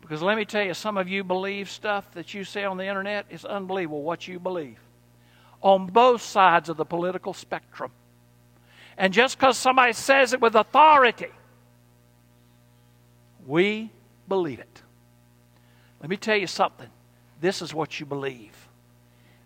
Because 0.00 0.20
let 0.20 0.36
me 0.36 0.44
tell 0.44 0.64
you, 0.64 0.74
some 0.74 0.98
of 0.98 1.08
you 1.08 1.22
believe 1.22 1.70
stuff 1.70 2.10
that 2.14 2.34
you 2.34 2.42
say 2.42 2.64
on 2.64 2.76
the 2.76 2.86
internet. 2.86 3.26
It's 3.30 3.44
unbelievable 3.44 4.02
what 4.02 4.26
you 4.26 4.40
believe. 4.40 4.78
On 5.62 5.86
both 5.86 6.22
sides 6.22 6.68
of 6.68 6.76
the 6.76 6.84
political 6.84 7.32
spectrum. 7.32 7.92
And 8.96 9.12
just 9.12 9.38
because 9.38 9.58
somebody 9.58 9.92
says 9.92 10.32
it 10.32 10.40
with 10.40 10.54
authority, 10.54 11.30
we 13.46 13.90
believe 14.28 14.60
it. 14.60 14.82
Let 16.00 16.10
me 16.10 16.16
tell 16.16 16.36
you 16.36 16.46
something. 16.46 16.88
This 17.40 17.62
is 17.62 17.74
what 17.74 17.98
you 17.98 18.06
believe. 18.06 18.68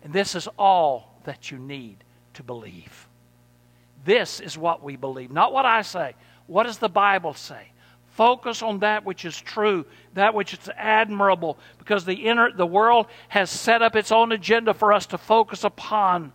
And 0.03 0.13
this 0.13 0.35
is 0.35 0.47
all 0.57 1.19
that 1.23 1.51
you 1.51 1.57
need 1.57 2.03
to 2.35 2.43
believe. 2.43 3.07
This 4.05 4.39
is 4.39 4.57
what 4.57 4.83
we 4.83 4.95
believe. 4.95 5.31
Not 5.31 5.51
what 5.51 5.65
I 5.65 5.81
say. 5.81 6.13
What 6.47 6.63
does 6.63 6.77
the 6.77 6.89
Bible 6.89 7.33
say? 7.33 7.71
Focus 8.15 8.61
on 8.61 8.79
that 8.79 9.05
which 9.05 9.23
is 9.23 9.39
true, 9.39 9.85
that 10.13 10.33
which 10.33 10.53
is 10.53 10.69
admirable, 10.75 11.57
because 11.77 12.05
the, 12.05 12.13
inner, 12.13 12.51
the 12.51 12.65
world 12.65 13.07
has 13.29 13.49
set 13.49 13.81
up 13.81 13.95
its 13.95 14.11
own 14.11 14.31
agenda 14.31 14.73
for 14.73 14.91
us 14.91 15.05
to 15.07 15.17
focus 15.17 15.63
upon. 15.63 16.33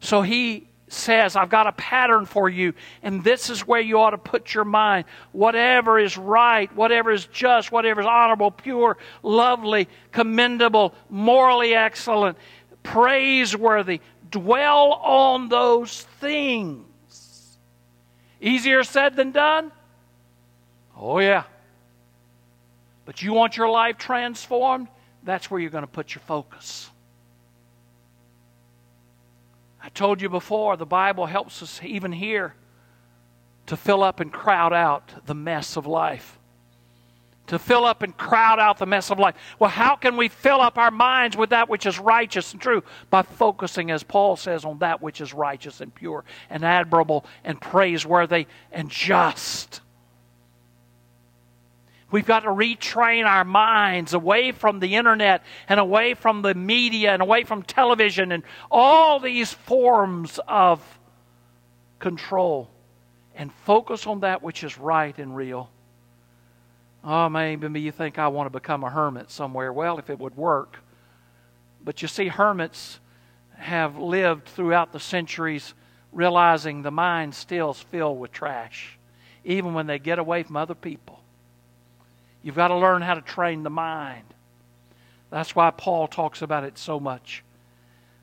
So 0.00 0.22
he 0.22 0.68
says, 0.94 1.36
I've 1.36 1.50
got 1.50 1.66
a 1.66 1.72
pattern 1.72 2.24
for 2.24 2.48
you, 2.48 2.74
and 3.02 3.22
this 3.22 3.50
is 3.50 3.66
where 3.66 3.80
you 3.80 3.98
ought 3.98 4.10
to 4.10 4.18
put 4.18 4.54
your 4.54 4.64
mind. 4.64 5.04
Whatever 5.32 5.98
is 5.98 6.16
right, 6.16 6.74
whatever 6.74 7.10
is 7.10 7.26
just, 7.26 7.70
whatever 7.72 8.00
is 8.00 8.06
honorable, 8.06 8.50
pure, 8.50 8.96
lovely, 9.22 9.88
commendable, 10.12 10.94
morally 11.10 11.74
excellent, 11.74 12.38
praiseworthy, 12.82 14.00
dwell 14.30 14.92
on 14.92 15.48
those 15.48 16.02
things. 16.20 17.58
Easier 18.40 18.84
said 18.84 19.16
than 19.16 19.32
done? 19.32 19.72
Oh, 20.96 21.18
yeah. 21.18 21.44
But 23.04 23.22
you 23.22 23.32
want 23.32 23.56
your 23.56 23.68
life 23.68 23.98
transformed? 23.98 24.88
That's 25.22 25.50
where 25.50 25.60
you're 25.60 25.70
going 25.70 25.84
to 25.84 25.88
put 25.88 26.14
your 26.14 26.22
focus. 26.22 26.90
I 29.84 29.90
told 29.90 30.22
you 30.22 30.30
before, 30.30 30.78
the 30.78 30.86
Bible 30.86 31.26
helps 31.26 31.62
us 31.62 31.78
even 31.82 32.10
here 32.10 32.54
to 33.66 33.76
fill 33.76 34.02
up 34.02 34.18
and 34.18 34.32
crowd 34.32 34.72
out 34.72 35.26
the 35.26 35.34
mess 35.34 35.76
of 35.76 35.86
life. 35.86 36.38
To 37.48 37.58
fill 37.58 37.84
up 37.84 38.02
and 38.02 38.16
crowd 38.16 38.58
out 38.58 38.78
the 38.78 38.86
mess 38.86 39.10
of 39.10 39.18
life. 39.18 39.34
Well, 39.58 39.68
how 39.68 39.96
can 39.96 40.16
we 40.16 40.28
fill 40.28 40.62
up 40.62 40.78
our 40.78 40.90
minds 40.90 41.36
with 41.36 41.50
that 41.50 41.68
which 41.68 41.84
is 41.84 41.98
righteous 41.98 42.52
and 42.52 42.62
true? 42.62 42.82
By 43.10 43.20
focusing, 43.20 43.90
as 43.90 44.02
Paul 44.02 44.36
says, 44.36 44.64
on 44.64 44.78
that 44.78 45.02
which 45.02 45.20
is 45.20 45.34
righteous 45.34 45.82
and 45.82 45.94
pure 45.94 46.24
and 46.48 46.64
admirable 46.64 47.26
and 47.44 47.60
praiseworthy 47.60 48.46
and 48.72 48.88
just. 48.88 49.82
We've 52.10 52.26
got 52.26 52.40
to 52.40 52.50
retrain 52.50 53.26
our 53.26 53.44
minds 53.44 54.14
away 54.14 54.52
from 54.52 54.78
the 54.78 54.94
internet 54.94 55.42
and 55.68 55.80
away 55.80 56.14
from 56.14 56.42
the 56.42 56.54
media 56.54 57.12
and 57.12 57.20
away 57.20 57.44
from 57.44 57.62
television 57.62 58.30
and 58.30 58.44
all 58.70 59.18
these 59.18 59.52
forms 59.52 60.38
of 60.46 60.80
control 61.98 62.70
and 63.34 63.52
focus 63.52 64.06
on 64.06 64.20
that 64.20 64.42
which 64.42 64.62
is 64.62 64.78
right 64.78 65.16
and 65.18 65.34
real. 65.34 65.70
Oh, 67.02 67.28
maybe 67.28 67.80
you 67.80 67.90
think 67.90 68.18
I 68.18 68.28
want 68.28 68.46
to 68.46 68.50
become 68.50 68.84
a 68.84 68.90
hermit 68.90 69.30
somewhere. 69.30 69.72
Well, 69.72 69.98
if 69.98 70.08
it 70.08 70.18
would 70.18 70.36
work. 70.36 70.78
But 71.84 72.00
you 72.00 72.08
see, 72.08 72.28
hermits 72.28 73.00
have 73.56 73.98
lived 73.98 74.46
throughout 74.46 74.92
the 74.92 75.00
centuries 75.00 75.74
realizing 76.12 76.82
the 76.82 76.90
mind 76.90 77.34
still 77.34 77.72
is 77.72 77.80
filled 77.80 78.20
with 78.20 78.32
trash, 78.32 78.98
even 79.44 79.74
when 79.74 79.86
they 79.86 79.98
get 79.98 80.18
away 80.18 80.44
from 80.44 80.56
other 80.56 80.74
people. 80.74 81.20
You've 82.44 82.54
got 82.54 82.68
to 82.68 82.76
learn 82.76 83.00
how 83.00 83.14
to 83.14 83.22
train 83.22 83.62
the 83.62 83.70
mind. 83.70 84.26
That's 85.30 85.56
why 85.56 85.70
Paul 85.70 86.06
talks 86.06 86.42
about 86.42 86.62
it 86.62 86.76
so 86.76 87.00
much. 87.00 87.42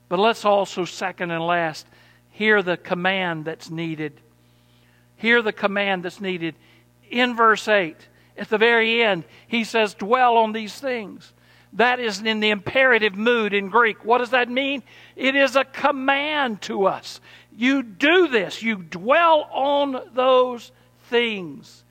But 0.08 0.20
let's 0.20 0.44
also, 0.44 0.84
second 0.84 1.32
and 1.32 1.44
last, 1.44 1.86
hear 2.30 2.62
the 2.62 2.76
command 2.76 3.44
that's 3.44 3.68
needed. 3.68 4.20
Hear 5.16 5.42
the 5.42 5.52
command 5.52 6.04
that's 6.04 6.20
needed. 6.20 6.54
In 7.10 7.34
verse 7.34 7.66
8, 7.66 7.96
at 8.38 8.48
the 8.48 8.58
very 8.58 9.02
end, 9.02 9.24
he 9.48 9.64
says, 9.64 9.94
Dwell 9.94 10.36
on 10.36 10.52
these 10.52 10.78
things. 10.78 11.32
That 11.72 11.98
is 11.98 12.20
in 12.22 12.38
the 12.38 12.50
imperative 12.50 13.16
mood 13.16 13.52
in 13.52 13.70
Greek. 13.70 14.04
What 14.04 14.18
does 14.18 14.30
that 14.30 14.48
mean? 14.48 14.84
It 15.16 15.34
is 15.34 15.56
a 15.56 15.64
command 15.64 16.62
to 16.62 16.86
us. 16.86 17.20
You 17.56 17.82
do 17.82 18.28
this, 18.28 18.62
you 18.62 18.76
dwell 18.76 19.48
on 19.50 20.00
those 20.14 20.70
things. 21.10 21.82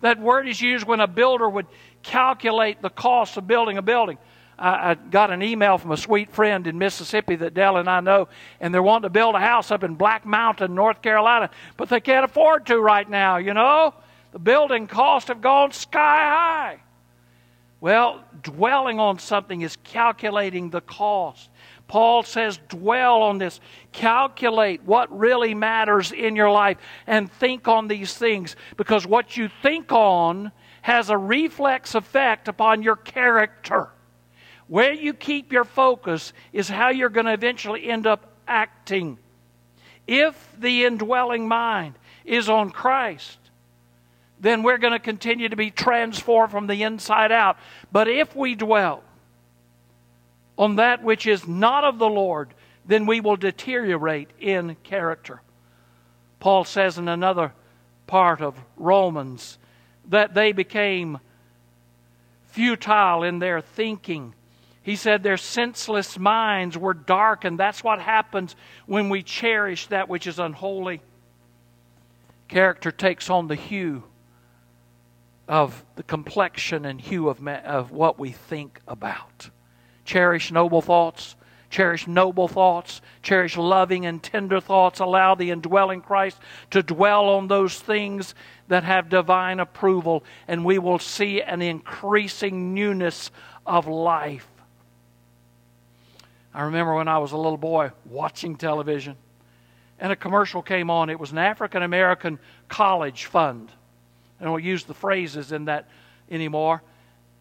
That 0.00 0.20
word 0.20 0.48
is 0.48 0.60
used 0.60 0.86
when 0.86 1.00
a 1.00 1.06
builder 1.06 1.48
would 1.48 1.66
calculate 2.02 2.82
the 2.82 2.90
cost 2.90 3.36
of 3.36 3.46
building 3.46 3.78
a 3.78 3.82
building. 3.82 4.18
I, 4.58 4.90
I 4.90 4.94
got 4.94 5.30
an 5.30 5.42
email 5.42 5.78
from 5.78 5.92
a 5.92 5.96
sweet 5.96 6.32
friend 6.32 6.66
in 6.66 6.78
Mississippi 6.78 7.36
that 7.36 7.54
Dayle 7.54 7.76
and 7.76 7.88
I 7.88 8.00
know, 8.00 8.28
and 8.60 8.72
they're 8.72 8.82
wanting 8.82 9.04
to 9.04 9.10
build 9.10 9.34
a 9.34 9.40
house 9.40 9.70
up 9.70 9.84
in 9.84 9.94
Black 9.94 10.24
Mountain, 10.24 10.74
North 10.74 11.02
Carolina, 11.02 11.50
but 11.76 11.88
they 11.88 12.00
can't 12.00 12.24
afford 12.24 12.66
to 12.66 12.80
right 12.80 13.08
now, 13.08 13.36
you 13.36 13.54
know? 13.54 13.94
The 14.32 14.38
building 14.38 14.86
costs 14.86 15.28
have 15.28 15.40
gone 15.40 15.72
sky 15.72 16.00
high. 16.00 16.80
Well, 17.80 18.24
dwelling 18.42 18.98
on 18.98 19.18
something 19.18 19.62
is 19.62 19.76
calculating 19.84 20.70
the 20.70 20.80
cost. 20.80 21.48
Paul 21.88 22.22
says, 22.22 22.60
dwell 22.68 23.22
on 23.22 23.38
this. 23.38 23.60
Calculate 23.92 24.82
what 24.84 25.16
really 25.16 25.54
matters 25.54 26.12
in 26.12 26.36
your 26.36 26.50
life 26.50 26.76
and 27.06 27.32
think 27.32 27.66
on 27.66 27.88
these 27.88 28.14
things 28.14 28.54
because 28.76 29.06
what 29.06 29.36
you 29.36 29.48
think 29.62 29.90
on 29.90 30.52
has 30.82 31.10
a 31.10 31.16
reflex 31.16 31.94
effect 31.94 32.46
upon 32.46 32.82
your 32.82 32.96
character. 32.96 33.88
Where 34.68 34.92
you 34.92 35.14
keep 35.14 35.50
your 35.50 35.64
focus 35.64 36.34
is 36.52 36.68
how 36.68 36.90
you're 36.90 37.08
going 37.08 37.26
to 37.26 37.32
eventually 37.32 37.88
end 37.88 38.06
up 38.06 38.32
acting. 38.46 39.18
If 40.06 40.54
the 40.58 40.84
indwelling 40.84 41.48
mind 41.48 41.94
is 42.26 42.50
on 42.50 42.70
Christ, 42.70 43.38
then 44.40 44.62
we're 44.62 44.78
going 44.78 44.92
to 44.92 44.98
continue 44.98 45.48
to 45.48 45.56
be 45.56 45.70
transformed 45.70 46.52
from 46.52 46.66
the 46.66 46.82
inside 46.82 47.32
out. 47.32 47.56
But 47.90 48.08
if 48.08 48.36
we 48.36 48.54
dwell 48.54 49.02
on 50.58 50.76
that 50.76 51.02
which 51.02 51.26
is 51.26 51.46
not 51.46 51.84
of 51.84 51.98
the 51.98 52.08
Lord, 52.08 52.52
then 52.84 53.06
we 53.06 53.20
will 53.20 53.36
deteriorate 53.36 54.28
in 54.40 54.76
character. 54.82 55.40
Paul 56.40 56.64
says 56.64 56.98
in 56.98 57.08
another 57.08 57.52
part 58.06 58.42
of 58.42 58.58
Romans 58.76 59.58
that 60.08 60.34
they 60.34 60.52
became 60.52 61.18
futile 62.46 63.22
in 63.22 63.38
their 63.38 63.60
thinking. 63.60 64.34
He 64.82 64.96
said 64.96 65.22
their 65.22 65.36
senseless 65.36 66.18
minds 66.18 66.76
were 66.76 66.94
darkened. 66.94 67.58
That's 67.58 67.84
what 67.84 68.00
happens 68.00 68.56
when 68.86 69.10
we 69.10 69.22
cherish 69.22 69.86
that 69.88 70.08
which 70.08 70.26
is 70.26 70.38
unholy. 70.38 71.02
Character 72.48 72.90
takes 72.90 73.28
on 73.28 73.46
the 73.46 73.54
hue 73.54 74.02
of 75.46 75.84
the 75.96 76.02
complexion 76.02 76.84
and 76.84 77.00
hue 77.00 77.28
of, 77.28 77.46
of 77.46 77.90
what 77.90 78.18
we 78.18 78.32
think 78.32 78.80
about. 78.88 79.50
Cherish 80.08 80.50
noble 80.50 80.80
thoughts. 80.80 81.36
Cherish 81.68 82.06
noble 82.06 82.48
thoughts. 82.48 83.02
Cherish 83.22 83.58
loving 83.58 84.06
and 84.06 84.22
tender 84.22 84.58
thoughts. 84.58 85.00
Allow 85.00 85.34
the 85.34 85.50
indwelling 85.50 86.00
Christ 86.00 86.38
to 86.70 86.82
dwell 86.82 87.28
on 87.28 87.46
those 87.46 87.78
things 87.78 88.34
that 88.68 88.84
have 88.84 89.10
divine 89.10 89.60
approval, 89.60 90.24
and 90.48 90.64
we 90.64 90.78
will 90.78 90.98
see 90.98 91.42
an 91.42 91.60
increasing 91.60 92.72
newness 92.72 93.30
of 93.66 93.86
life. 93.86 94.48
I 96.54 96.62
remember 96.62 96.94
when 96.94 97.08
I 97.08 97.18
was 97.18 97.32
a 97.32 97.36
little 97.36 97.58
boy 97.58 97.90
watching 98.06 98.56
television, 98.56 99.14
and 100.00 100.10
a 100.10 100.16
commercial 100.16 100.62
came 100.62 100.88
on. 100.88 101.10
It 101.10 101.20
was 101.20 101.32
an 101.32 101.38
African 101.38 101.82
American 101.82 102.38
college 102.68 103.26
fund. 103.26 103.70
I 104.40 104.44
don't 104.44 104.64
use 104.64 104.84
the 104.84 104.94
phrases 104.94 105.52
in 105.52 105.66
that 105.66 105.86
anymore. 106.30 106.82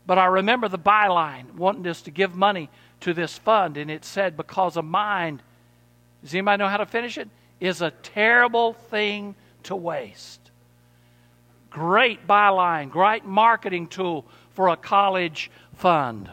But 0.08 0.18
I 0.18 0.26
remember 0.26 0.70
the 0.70 0.80
byline 0.80 1.56
wanting 1.56 1.86
us 1.86 2.02
to 2.04 2.12
give 2.12 2.34
money 2.34 2.70
to 3.02 3.14
this 3.14 3.38
fund, 3.38 3.76
and 3.76 3.92
it 3.92 4.06
said, 4.06 4.38
Because 4.38 4.78
a 4.78 4.82
mind, 4.82 5.44
does 6.24 6.34
anybody 6.34 6.64
know 6.64 6.70
how 6.70 6.78
to 6.78 6.86
finish 6.86 7.18
it? 7.18 7.30
Is 7.60 7.82
a 7.82 7.92
terrible 7.92 8.74
thing 8.74 9.36
to 9.64 9.76
waste. 9.76 10.40
Great 11.70 12.26
byline, 12.26 12.90
great 12.90 13.26
marketing 13.26 13.88
tool 13.88 14.26
for 14.52 14.70
a 14.70 14.78
college 14.78 15.52
fund. 15.76 16.30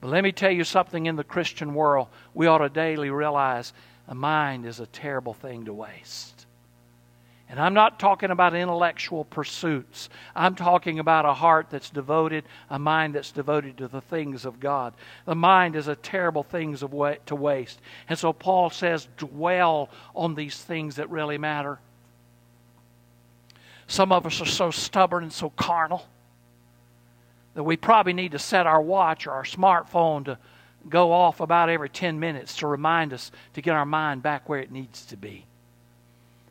But 0.00 0.10
let 0.10 0.24
me 0.24 0.32
tell 0.32 0.50
you 0.50 0.64
something 0.64 1.06
in 1.06 1.16
the 1.16 1.24
Christian 1.24 1.74
world 1.74 2.08
we 2.34 2.46
ought 2.48 2.58
to 2.58 2.68
daily 2.68 3.10
realize 3.10 3.72
a 4.08 4.14
mind 4.14 4.66
is 4.66 4.80
a 4.80 4.86
terrible 4.86 5.32
thing 5.32 5.66
to 5.66 5.72
waste. 5.72 6.33
And 7.54 7.62
I'm 7.62 7.74
not 7.74 8.00
talking 8.00 8.32
about 8.32 8.56
intellectual 8.56 9.26
pursuits. 9.26 10.08
I'm 10.34 10.56
talking 10.56 10.98
about 10.98 11.24
a 11.24 11.32
heart 11.32 11.68
that's 11.70 11.88
devoted, 11.88 12.42
a 12.68 12.80
mind 12.80 13.14
that's 13.14 13.30
devoted 13.30 13.78
to 13.78 13.86
the 13.86 14.00
things 14.00 14.44
of 14.44 14.58
God. 14.58 14.92
The 15.24 15.36
mind 15.36 15.76
is 15.76 15.86
a 15.86 15.94
terrible 15.94 16.42
thing 16.42 16.76
to 16.76 17.36
waste. 17.36 17.80
And 18.08 18.18
so 18.18 18.32
Paul 18.32 18.70
says, 18.70 19.06
dwell 19.16 19.88
on 20.16 20.34
these 20.34 20.56
things 20.56 20.96
that 20.96 21.08
really 21.10 21.38
matter. 21.38 21.78
Some 23.86 24.10
of 24.10 24.26
us 24.26 24.40
are 24.40 24.46
so 24.46 24.72
stubborn 24.72 25.22
and 25.22 25.32
so 25.32 25.50
carnal 25.50 26.08
that 27.54 27.62
we 27.62 27.76
probably 27.76 28.14
need 28.14 28.32
to 28.32 28.40
set 28.40 28.66
our 28.66 28.82
watch 28.82 29.28
or 29.28 29.30
our 29.30 29.44
smartphone 29.44 30.24
to 30.24 30.38
go 30.88 31.12
off 31.12 31.38
about 31.38 31.68
every 31.68 31.88
10 31.88 32.18
minutes 32.18 32.56
to 32.56 32.66
remind 32.66 33.12
us 33.12 33.30
to 33.52 33.62
get 33.62 33.76
our 33.76 33.86
mind 33.86 34.24
back 34.24 34.48
where 34.48 34.58
it 34.58 34.72
needs 34.72 35.06
to 35.06 35.16
be. 35.16 35.46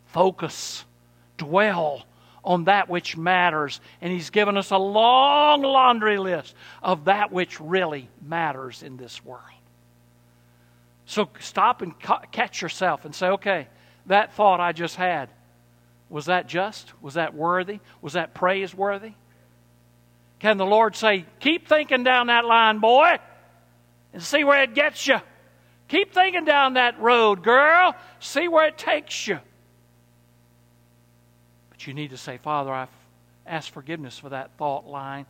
Focus. 0.06 0.86
Dwell 1.44 2.06
on 2.44 2.66
that 2.66 2.90
which 2.90 3.16
matters. 3.16 3.80
And 4.02 4.12
He's 4.12 4.30
given 4.30 4.58
us 4.58 4.72
a 4.72 4.78
long 4.78 5.62
laundry 5.62 6.18
list 6.18 6.56
of 6.82 7.06
that 7.06 7.32
which 7.32 7.60
really 7.60 8.10
matters 8.22 8.84
in 8.84 8.98
this 8.98 9.24
world. 9.24 9.42
So 11.06 11.30
stop 11.40 11.82
and 11.82 11.94
catch 12.32 12.62
yourself 12.62 13.06
and 13.06 13.14
say, 13.14 13.28
okay, 13.28 13.68
that 14.06 14.34
thought 14.34 14.60
I 14.60 14.72
just 14.72 14.96
had, 14.96 15.30
was 16.10 16.26
that 16.26 16.48
just? 16.48 16.94
Was 17.02 17.16
that 17.16 17.34
worthy? 17.34 17.80
Was 18.02 18.14
that 18.14 18.34
praiseworthy? 18.34 19.14
Can 20.40 20.58
the 20.58 20.66
Lord 20.66 20.96
say, 20.96 21.26
keep 21.40 21.68
thinking 21.68 22.04
down 22.04 22.28
that 22.28 22.46
line, 22.46 22.80
boy, 22.80 23.18
and 24.14 24.22
see 24.22 24.44
where 24.44 24.62
it 24.64 24.76
gets 24.76 25.08
you? 25.08 25.20
Keep 25.88 26.14
thinking 26.14 26.46
down 26.46 26.74
that 26.74 27.00
road, 27.00 27.44
girl. 27.44 27.96
See 28.20 28.48
where 28.48 28.68
it 28.68 28.78
takes 28.78 29.28
you 29.28 29.40
you 31.88 31.94
need 31.94 32.12
to 32.12 32.18
say, 32.18 32.38
Father, 32.38 32.72
I've 32.72 32.90
asked 33.46 33.72
forgiveness 33.72 34.18
for 34.18 34.30
that 34.30 34.52
thought 34.58 34.88
line. 34.88 35.26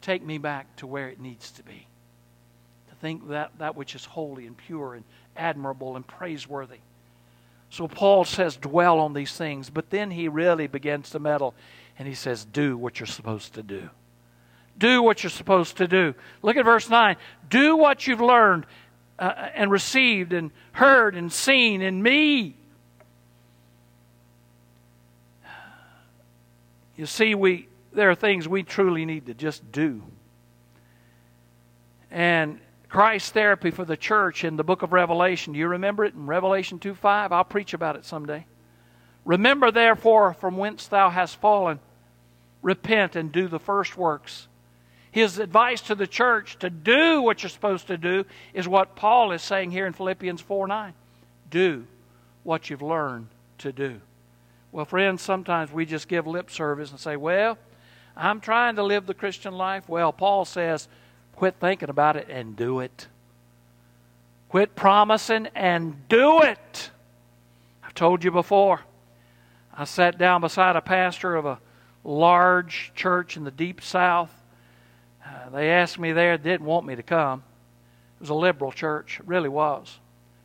Take 0.00 0.24
me 0.24 0.38
back 0.38 0.74
to 0.76 0.86
where 0.86 1.08
it 1.08 1.20
needs 1.20 1.50
to 1.52 1.62
be. 1.62 1.86
To 2.88 2.94
think 2.96 3.28
that, 3.28 3.52
that 3.58 3.76
which 3.76 3.94
is 3.94 4.04
holy 4.04 4.46
and 4.46 4.56
pure 4.56 4.94
and 4.94 5.04
admirable 5.36 5.96
and 5.96 6.06
praiseworthy. 6.06 6.78
So 7.70 7.88
Paul 7.88 8.24
says, 8.24 8.56
dwell 8.56 8.98
on 8.98 9.14
these 9.14 9.34
things. 9.34 9.70
But 9.70 9.90
then 9.90 10.10
he 10.10 10.28
really 10.28 10.66
begins 10.66 11.10
to 11.10 11.18
meddle 11.18 11.54
and 11.98 12.06
he 12.06 12.14
says, 12.14 12.44
do 12.44 12.76
what 12.76 13.00
you're 13.00 13.06
supposed 13.06 13.54
to 13.54 13.62
do. 13.62 13.88
Do 14.76 15.02
what 15.02 15.22
you're 15.22 15.30
supposed 15.30 15.76
to 15.78 15.86
do. 15.86 16.14
Look 16.42 16.56
at 16.56 16.64
verse 16.64 16.88
9. 16.88 17.16
Do 17.48 17.76
what 17.76 18.06
you've 18.06 18.20
learned 18.20 18.66
uh, 19.18 19.48
and 19.54 19.70
received 19.70 20.32
and 20.32 20.50
heard 20.72 21.14
and 21.14 21.32
seen 21.32 21.82
in 21.82 22.02
me 22.02 22.56
You 26.96 27.06
see, 27.06 27.34
we 27.34 27.68
there 27.92 28.10
are 28.10 28.14
things 28.14 28.48
we 28.48 28.62
truly 28.62 29.04
need 29.04 29.26
to 29.26 29.34
just 29.34 29.70
do. 29.70 30.02
And 32.10 32.60
Christ's 32.88 33.30
therapy 33.30 33.70
for 33.70 33.84
the 33.84 33.96
church 33.96 34.44
in 34.44 34.56
the 34.56 34.64
book 34.64 34.82
of 34.82 34.92
Revelation, 34.92 35.52
do 35.52 35.58
you 35.58 35.68
remember 35.68 36.04
it 36.04 36.14
in 36.14 36.26
Revelation 36.26 36.78
2 36.78 36.94
5? 36.94 37.32
I'll 37.32 37.44
preach 37.44 37.74
about 37.74 37.96
it 37.96 38.04
someday. 38.04 38.46
Remember, 39.24 39.70
therefore, 39.70 40.34
from 40.34 40.56
whence 40.56 40.86
thou 40.88 41.08
hast 41.08 41.36
fallen, 41.40 41.80
repent 42.60 43.16
and 43.16 43.30
do 43.30 43.48
the 43.48 43.58
first 43.58 43.96
works. 43.96 44.48
His 45.10 45.38
advice 45.38 45.80
to 45.82 45.94
the 45.94 46.06
church 46.06 46.58
to 46.60 46.70
do 46.70 47.22
what 47.22 47.42
you're 47.42 47.50
supposed 47.50 47.86
to 47.88 47.98
do 47.98 48.24
is 48.54 48.66
what 48.66 48.96
Paul 48.96 49.32
is 49.32 49.42
saying 49.42 49.70
here 49.70 49.86
in 49.86 49.92
Philippians 49.92 50.40
4 50.40 50.66
9. 50.66 50.94
Do 51.50 51.86
what 52.42 52.70
you've 52.70 52.82
learned 52.82 53.28
to 53.58 53.72
do. 53.72 54.00
Well, 54.72 54.86
friends, 54.86 55.20
sometimes 55.20 55.70
we 55.70 55.84
just 55.84 56.08
give 56.08 56.26
lip 56.26 56.50
service 56.50 56.90
and 56.90 56.98
say, 56.98 57.16
Well, 57.16 57.58
I'm 58.16 58.40
trying 58.40 58.76
to 58.76 58.82
live 58.82 59.06
the 59.06 59.14
Christian 59.14 59.54
life. 59.54 59.88
Well, 59.88 60.12
Paul 60.12 60.44
says, 60.44 60.88
quit 61.36 61.56
thinking 61.60 61.90
about 61.90 62.16
it 62.16 62.28
and 62.28 62.56
do 62.56 62.80
it. 62.80 63.06
Quit 64.48 64.74
promising 64.74 65.48
and 65.54 66.08
do 66.08 66.40
it. 66.42 66.90
I've 67.82 67.94
told 67.94 68.22
you 68.24 68.30
before. 68.30 68.80
I 69.74 69.84
sat 69.84 70.18
down 70.18 70.42
beside 70.42 70.76
a 70.76 70.82
pastor 70.82 71.36
of 71.36 71.46
a 71.46 71.58
large 72.04 72.92
church 72.94 73.36
in 73.36 73.44
the 73.44 73.50
deep 73.50 73.80
south. 73.80 74.32
Uh, 75.24 75.48
they 75.50 75.70
asked 75.70 75.98
me 75.98 76.12
there, 76.12 76.36
didn't 76.36 76.66
want 76.66 76.86
me 76.86 76.96
to 76.96 77.02
come. 77.02 77.42
It 78.18 78.20
was 78.20 78.30
a 78.30 78.34
liberal 78.34 78.72
church. 78.72 79.18
It 79.20 79.26
really 79.26 79.48
was. 79.48 79.98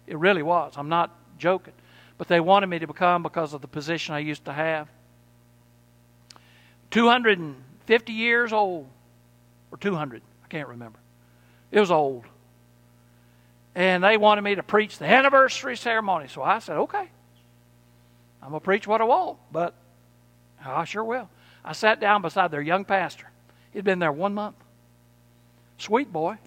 It 0.06 0.18
really 0.18 0.44
was. 0.44 0.74
I'm 0.78 0.90
not 0.90 1.14
joking. 1.38 1.74
But 2.18 2.28
they 2.28 2.40
wanted 2.40 2.68
me 2.68 2.80
to 2.80 2.88
become 2.88 3.24
because 3.24 3.54
of 3.54 3.62
the 3.62 3.68
position 3.68 4.16
I 4.16 4.20
used 4.20 4.46
to 4.46 4.54
have. 4.54 4.88
250 6.92 8.14
years 8.14 8.54
old, 8.54 8.88
or 9.72 9.78
200, 9.78 10.22
I 10.44 10.48
can't 10.48 10.70
remember. 10.70 11.00
It 11.72 11.80
was 11.80 11.92
old. 11.92 12.24
And 13.76 14.04
they 14.04 14.18
wanted 14.18 14.42
me 14.42 14.56
to 14.56 14.64
preach 14.64 14.98
the 14.98 15.06
anniversary 15.06 15.78
ceremony. 15.78 16.28
So 16.28 16.42
I 16.42 16.60
said, 16.60 16.78
okay. 16.78 17.10
I'm 18.42 18.50
going 18.50 18.62
to 18.62 18.64
preach 18.64 18.88
what 18.88 19.02
I 19.02 19.04
want, 19.04 19.38
but 19.52 19.76
I 20.64 20.86
sure 20.86 21.04
will. 21.04 21.30
I 21.64 21.74
sat 21.74 22.00
down 22.00 22.22
beside 22.22 22.50
their 22.50 22.62
young 22.62 22.86
pastor. 22.86 23.30
He'd 23.74 23.84
been 23.84 24.00
there 24.00 24.12
one 24.12 24.34
month. 24.34 24.56
Sweet 25.78 26.12
boy. 26.12 26.38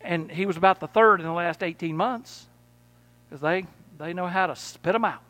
And 0.00 0.30
he 0.30 0.46
was 0.46 0.56
about 0.56 0.80
the 0.80 0.86
third 0.86 1.20
in 1.20 1.26
the 1.26 1.32
last 1.32 1.62
18 1.62 1.96
months 1.96 2.46
because 3.28 3.40
they, 3.40 3.66
they 3.98 4.12
know 4.12 4.26
how 4.26 4.46
to 4.46 4.56
spit 4.56 4.92
them 4.92 5.04
out. 5.04 5.22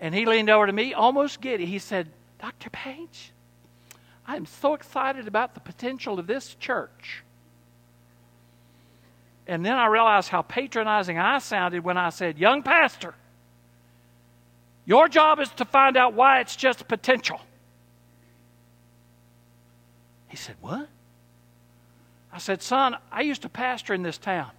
And 0.00 0.14
he 0.14 0.26
leaned 0.26 0.50
over 0.50 0.66
to 0.66 0.72
me, 0.72 0.92
almost 0.92 1.40
giddy. 1.40 1.66
He 1.66 1.78
said, 1.78 2.08
Dr. 2.40 2.70
Page, 2.70 3.32
I'm 4.26 4.46
so 4.46 4.74
excited 4.74 5.28
about 5.28 5.54
the 5.54 5.60
potential 5.60 6.18
of 6.18 6.26
this 6.26 6.54
church. 6.54 7.22
And 9.46 9.64
then 9.64 9.74
I 9.74 9.86
realized 9.86 10.28
how 10.30 10.42
patronizing 10.42 11.18
I 11.18 11.38
sounded 11.38 11.84
when 11.84 11.96
I 11.96 12.10
said, 12.10 12.38
Young 12.38 12.62
pastor, 12.62 13.14
your 14.86 15.08
job 15.08 15.40
is 15.40 15.48
to 15.50 15.64
find 15.64 15.96
out 15.96 16.14
why 16.14 16.40
it's 16.40 16.56
just 16.56 16.86
potential. 16.88 17.40
He 20.28 20.36
said, 20.36 20.56
What? 20.60 20.88
I 22.32 22.38
said, 22.38 22.62
Son, 22.62 22.96
I 23.12 23.22
used 23.22 23.42
to 23.42 23.48
pastor 23.48 23.94
in 23.94 24.02
this 24.02 24.18
town. 24.18 24.50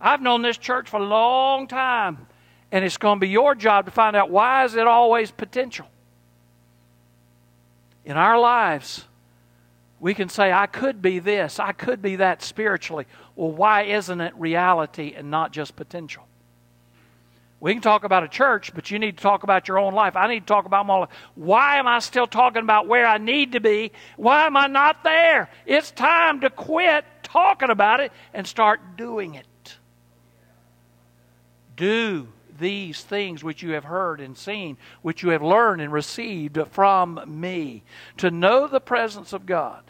I've 0.00 0.22
known 0.22 0.42
this 0.42 0.58
church 0.58 0.88
for 0.88 0.98
a 0.98 1.04
long 1.04 1.66
time, 1.66 2.26
and 2.70 2.84
it's 2.84 2.96
going 2.96 3.16
to 3.16 3.20
be 3.20 3.28
your 3.28 3.54
job 3.54 3.86
to 3.86 3.90
find 3.90 4.14
out 4.14 4.30
why 4.30 4.64
is 4.64 4.74
it 4.74 4.86
always 4.86 5.30
potential. 5.30 5.86
In 8.04 8.16
our 8.16 8.38
lives, 8.38 9.04
we 10.00 10.14
can 10.14 10.28
say, 10.28 10.52
I 10.52 10.66
could 10.66 11.02
be 11.02 11.18
this, 11.18 11.58
I 11.58 11.72
could 11.72 12.00
be 12.00 12.16
that 12.16 12.42
spiritually. 12.42 13.06
Well, 13.34 13.50
why 13.50 13.82
isn't 13.82 14.20
it 14.20 14.34
reality 14.36 15.14
and 15.16 15.30
not 15.30 15.52
just 15.52 15.76
potential? 15.76 16.24
We 17.60 17.72
can 17.72 17.82
talk 17.82 18.04
about 18.04 18.22
a 18.22 18.28
church, 18.28 18.72
but 18.72 18.90
you 18.92 19.00
need 19.00 19.16
to 19.16 19.22
talk 19.22 19.42
about 19.42 19.66
your 19.66 19.80
own 19.80 19.92
life. 19.92 20.14
I 20.14 20.28
need 20.28 20.40
to 20.40 20.46
talk 20.46 20.64
about 20.64 20.86
my 20.86 20.98
life. 20.98 21.08
Why 21.34 21.78
am 21.78 21.88
I 21.88 21.98
still 21.98 22.28
talking 22.28 22.62
about 22.62 22.86
where 22.86 23.04
I 23.04 23.18
need 23.18 23.52
to 23.52 23.60
be? 23.60 23.90
Why 24.16 24.46
am 24.46 24.56
I 24.56 24.68
not 24.68 25.02
there? 25.02 25.50
It's 25.66 25.90
time 25.90 26.40
to 26.42 26.50
quit 26.50 27.04
talking 27.24 27.70
about 27.70 27.98
it 27.98 28.12
and 28.32 28.46
start 28.46 28.96
doing 28.96 29.34
it. 29.34 29.44
Do 31.78 32.28
these 32.58 33.02
things 33.02 33.42
which 33.42 33.62
you 33.62 33.70
have 33.70 33.84
heard 33.84 34.20
and 34.20 34.36
seen, 34.36 34.76
which 35.00 35.22
you 35.22 35.30
have 35.30 35.42
learned 35.42 35.80
and 35.80 35.92
received 35.92 36.58
from 36.72 37.20
me. 37.26 37.84
To 38.18 38.30
know 38.30 38.66
the 38.66 38.80
presence 38.80 39.32
of 39.32 39.46
God. 39.46 39.82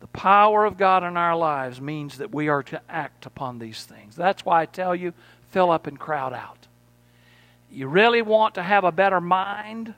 The 0.00 0.08
power 0.08 0.64
of 0.64 0.76
God 0.76 1.04
in 1.04 1.16
our 1.16 1.36
lives 1.36 1.80
means 1.80 2.18
that 2.18 2.34
we 2.34 2.48
are 2.48 2.64
to 2.64 2.82
act 2.88 3.24
upon 3.24 3.60
these 3.60 3.84
things. 3.84 4.16
That's 4.16 4.44
why 4.44 4.62
I 4.62 4.66
tell 4.66 4.96
you 4.96 5.14
fill 5.52 5.70
up 5.70 5.86
and 5.86 5.98
crowd 5.98 6.32
out. 6.32 6.66
You 7.70 7.86
really 7.86 8.20
want 8.20 8.56
to 8.56 8.62
have 8.62 8.84
a 8.84 8.92
better 8.92 9.20
mind? 9.20 9.94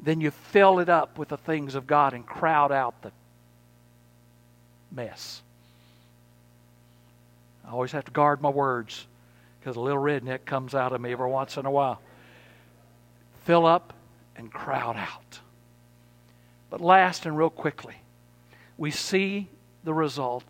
Then 0.00 0.20
you 0.20 0.30
fill 0.30 0.80
it 0.80 0.88
up 0.88 1.18
with 1.18 1.28
the 1.28 1.36
things 1.36 1.74
of 1.74 1.86
God 1.86 2.14
and 2.14 2.26
crowd 2.26 2.72
out 2.72 3.00
the 3.02 3.12
mess. 4.90 5.42
I 7.66 7.72
always 7.72 7.92
have 7.92 8.04
to 8.04 8.12
guard 8.12 8.40
my 8.40 8.48
words 8.48 9.06
because 9.58 9.76
a 9.76 9.80
little 9.80 10.00
redneck 10.00 10.44
comes 10.44 10.74
out 10.74 10.92
of 10.92 11.00
me 11.00 11.12
every 11.12 11.28
once 11.28 11.56
in 11.56 11.66
a 11.66 11.70
while. 11.70 12.00
Fill 13.44 13.66
up 13.66 13.92
and 14.36 14.52
crowd 14.52 14.96
out. 14.96 15.40
But 16.70 16.80
last 16.80 17.26
and 17.26 17.36
real 17.36 17.50
quickly, 17.50 17.96
we 18.78 18.90
see 18.90 19.48
the 19.84 19.94
result. 19.94 20.44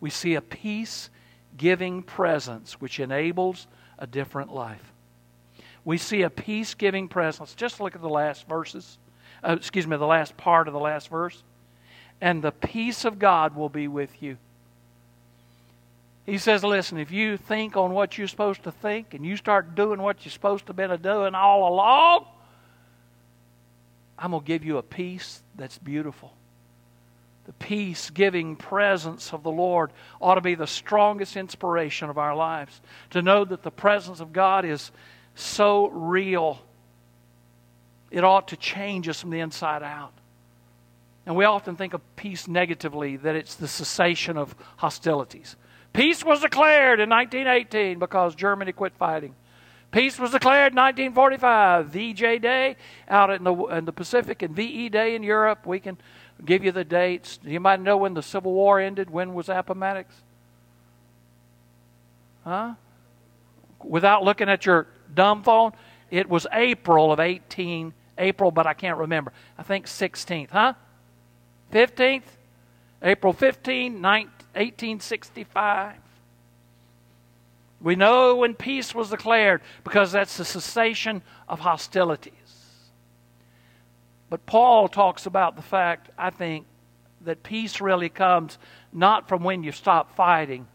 We 0.00 0.10
see 0.10 0.34
a 0.34 0.40
peace 0.40 1.10
giving 1.56 2.02
presence 2.02 2.80
which 2.80 3.00
enables 3.00 3.66
a 3.98 4.06
different 4.06 4.54
life. 4.54 4.92
We 5.84 5.98
see 5.98 6.22
a 6.22 6.30
peace 6.30 6.74
giving 6.74 7.08
presence. 7.08 7.54
Just 7.54 7.80
look 7.80 7.94
at 7.94 8.00
the 8.00 8.08
last 8.08 8.48
verses. 8.48 8.98
Uh, 9.42 9.56
excuse 9.58 9.86
me, 9.86 9.96
the 9.96 10.06
last 10.06 10.36
part 10.36 10.68
of 10.68 10.74
the 10.74 10.80
last 10.80 11.08
verse. 11.08 11.42
And 12.20 12.42
the 12.42 12.52
peace 12.52 13.04
of 13.04 13.18
God 13.18 13.56
will 13.56 13.68
be 13.68 13.88
with 13.88 14.22
you. 14.22 14.38
He 16.24 16.38
says, 16.38 16.62
listen, 16.62 16.98
if 16.98 17.10
you 17.10 17.36
think 17.36 17.76
on 17.76 17.92
what 17.92 18.16
you're 18.16 18.28
supposed 18.28 18.62
to 18.64 18.70
think 18.70 19.12
and 19.12 19.26
you 19.26 19.36
start 19.36 19.74
doing 19.74 20.00
what 20.00 20.24
you're 20.24 20.32
supposed 20.32 20.66
to 20.66 20.72
been 20.72 20.96
doing 21.02 21.34
all 21.34 21.72
along, 21.72 22.26
I'm 24.18 24.30
going 24.30 24.42
to 24.42 24.46
give 24.46 24.64
you 24.64 24.78
a 24.78 24.82
peace 24.82 25.42
that's 25.56 25.78
beautiful. 25.78 26.32
The 27.46 27.52
peace 27.54 28.10
giving 28.10 28.54
presence 28.54 29.32
of 29.32 29.42
the 29.42 29.50
Lord 29.50 29.90
ought 30.20 30.36
to 30.36 30.40
be 30.40 30.54
the 30.54 30.66
strongest 30.68 31.36
inspiration 31.36 32.08
of 32.08 32.18
our 32.18 32.36
lives. 32.36 32.80
To 33.10 33.20
know 33.20 33.44
that 33.44 33.64
the 33.64 33.72
presence 33.72 34.20
of 34.20 34.32
God 34.32 34.64
is 34.64 34.92
so 35.34 35.88
real, 35.88 36.60
it 38.12 38.22
ought 38.22 38.46
to 38.48 38.56
change 38.56 39.08
us 39.08 39.20
from 39.20 39.30
the 39.30 39.40
inside 39.40 39.82
out. 39.82 40.12
And 41.26 41.34
we 41.34 41.44
often 41.44 41.74
think 41.74 41.94
of 41.94 42.00
peace 42.14 42.46
negatively, 42.46 43.16
that 43.16 43.34
it's 43.34 43.56
the 43.56 43.66
cessation 43.66 44.36
of 44.36 44.54
hostilities. 44.76 45.56
Peace 45.92 46.24
was 46.24 46.40
declared 46.40 47.00
in 47.00 47.10
1918 47.10 47.98
because 47.98 48.34
Germany 48.34 48.72
quit 48.72 48.94
fighting. 48.96 49.34
Peace 49.90 50.18
was 50.18 50.30
declared 50.30 50.72
in 50.72 50.78
1945. 50.78 51.88
VJ 51.88 52.40
Day 52.40 52.76
out 53.08 53.30
in 53.30 53.44
the, 53.44 53.54
in 53.66 53.84
the 53.84 53.92
Pacific 53.92 54.40
and 54.40 54.56
VE 54.56 54.88
Day 54.88 55.14
in 55.14 55.22
Europe. 55.22 55.66
We 55.66 55.80
can 55.80 55.98
give 56.44 56.64
you 56.64 56.72
the 56.72 56.84
dates. 56.84 57.38
You 57.44 57.60
might 57.60 57.80
know 57.80 57.98
when 57.98 58.14
the 58.14 58.22
Civil 58.22 58.52
War 58.52 58.80
ended. 58.80 59.10
When 59.10 59.34
was 59.34 59.50
Appomattox? 59.50 60.14
Huh? 62.44 62.74
Without 63.84 64.24
looking 64.24 64.48
at 64.48 64.64
your 64.64 64.86
dumb 65.14 65.42
phone, 65.42 65.72
it 66.10 66.28
was 66.28 66.46
April 66.52 67.12
of 67.12 67.20
18, 67.20 67.92
April, 68.16 68.50
but 68.50 68.66
I 68.66 68.72
can't 68.74 68.98
remember. 68.98 69.32
I 69.58 69.62
think 69.62 69.86
16th, 69.86 70.50
huh? 70.50 70.74
15th? 71.72 72.22
April 73.02 73.32
15, 73.32 74.00
19, 74.00 74.30
1865. 74.54 75.96
We 77.80 77.96
know 77.96 78.36
when 78.36 78.54
peace 78.54 78.94
was 78.94 79.10
declared 79.10 79.60
because 79.82 80.12
that's 80.12 80.36
the 80.36 80.44
cessation 80.44 81.22
of 81.48 81.60
hostilities. 81.60 82.32
But 84.30 84.46
Paul 84.46 84.88
talks 84.88 85.26
about 85.26 85.56
the 85.56 85.62
fact, 85.62 86.10
I 86.16 86.30
think, 86.30 86.66
that 87.22 87.42
peace 87.42 87.80
really 87.80 88.08
comes 88.08 88.58
not 88.92 89.28
from 89.28 89.42
when 89.42 89.62
you 89.62 89.72
stop 89.72 90.14
fighting, 90.16 90.66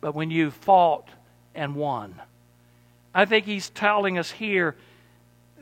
but 0.00 0.14
when 0.14 0.30
you 0.30 0.50
fought 0.50 1.08
and 1.54 1.74
won. 1.74 2.20
I 3.14 3.24
think 3.24 3.44
he's 3.44 3.70
telling 3.70 4.18
us 4.18 4.30
here 4.30 4.76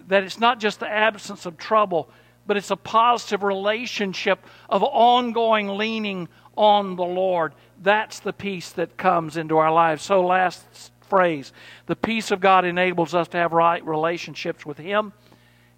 that 0.07 0.22
it's 0.22 0.38
not 0.38 0.61
just 0.61 0.81
the 0.81 0.88
absence 0.88 1.46
of 1.46 1.57
trouble, 1.57 2.09
but 2.48 2.56
it's 2.56 2.72
a 2.72 2.76
positive 2.76 3.42
relationship 3.42 4.44
of 4.70 4.82
ongoing 4.82 5.68
leaning 5.68 6.28
on 6.56 6.96
the 6.96 7.04
Lord. 7.04 7.52
That's 7.80 8.18
the 8.18 8.32
peace 8.32 8.70
that 8.70 8.96
comes 8.96 9.37
into 9.37 9.58
our 9.58 9.70
lives. 9.70 10.02
So, 10.02 10.26
last 10.26 10.64
phrase 11.02 11.52
the 11.87 11.94
peace 11.94 12.30
of 12.30 12.40
God 12.40 12.64
enables 12.64 13.14
us 13.14 13.28
to 13.28 13.37
have 13.37 13.52
right 13.52 13.84
relationships 13.87 14.66
with 14.66 14.78
Him 14.78 15.12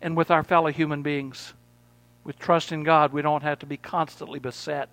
and 0.01 0.17
with 0.17 0.31
our 0.31 0.45
fellow 0.45 0.71
human 0.71 1.03
beings. 1.03 1.53
With 2.23 2.39
trust 2.39 2.71
in 2.71 2.85
God, 2.85 3.13
we 3.13 3.21
don't 3.21 3.43
have 3.43 3.59
to 3.61 3.67
be 3.67 3.77
constantly 3.77 4.39
beset 4.39 4.89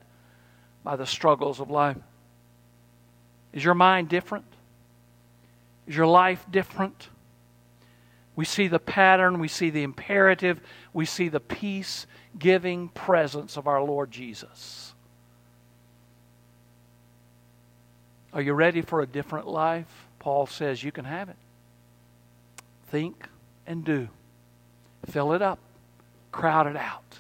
by 0.84 0.96
the 0.96 1.06
struggles 1.06 1.60
of 1.60 1.70
life. 1.70 1.98
Is 3.54 3.64
your 3.64 3.76
mind 3.76 4.10
different? 4.10 4.46
Is 5.86 5.96
your 5.96 6.08
life 6.08 6.46
different? 6.50 7.10
We 8.38 8.46
see 8.46 8.68
the 8.68 8.80
pattern, 8.80 9.40
we 9.40 9.48
see 9.48 9.72
the 9.72 9.82
imperative, 9.82 10.62
we 10.94 11.06
see 11.06 11.28
the 11.28 11.40
peace 11.40 12.06
giving 12.38 12.90
presence 12.90 13.58
of 13.58 13.68
our 13.68 13.82
Lord 13.82 14.12
Jesus. 14.12 14.94
Are 18.32 18.42
you 18.42 18.54
ready 18.54 18.82
for 18.82 19.02
a 19.02 19.08
different 19.08 19.48
life? 19.48 20.08
Paul 20.20 20.46
says 20.46 20.84
you 20.84 20.92
can 20.92 21.06
have 21.06 21.30
it. 21.30 21.36
Think 22.90 23.28
and 23.66 23.84
do. 23.84 24.08
Fill 25.08 25.34
it 25.34 25.42
up, 25.42 25.58
crowd 26.32 26.68
it 26.68 26.78
out. 26.78 27.18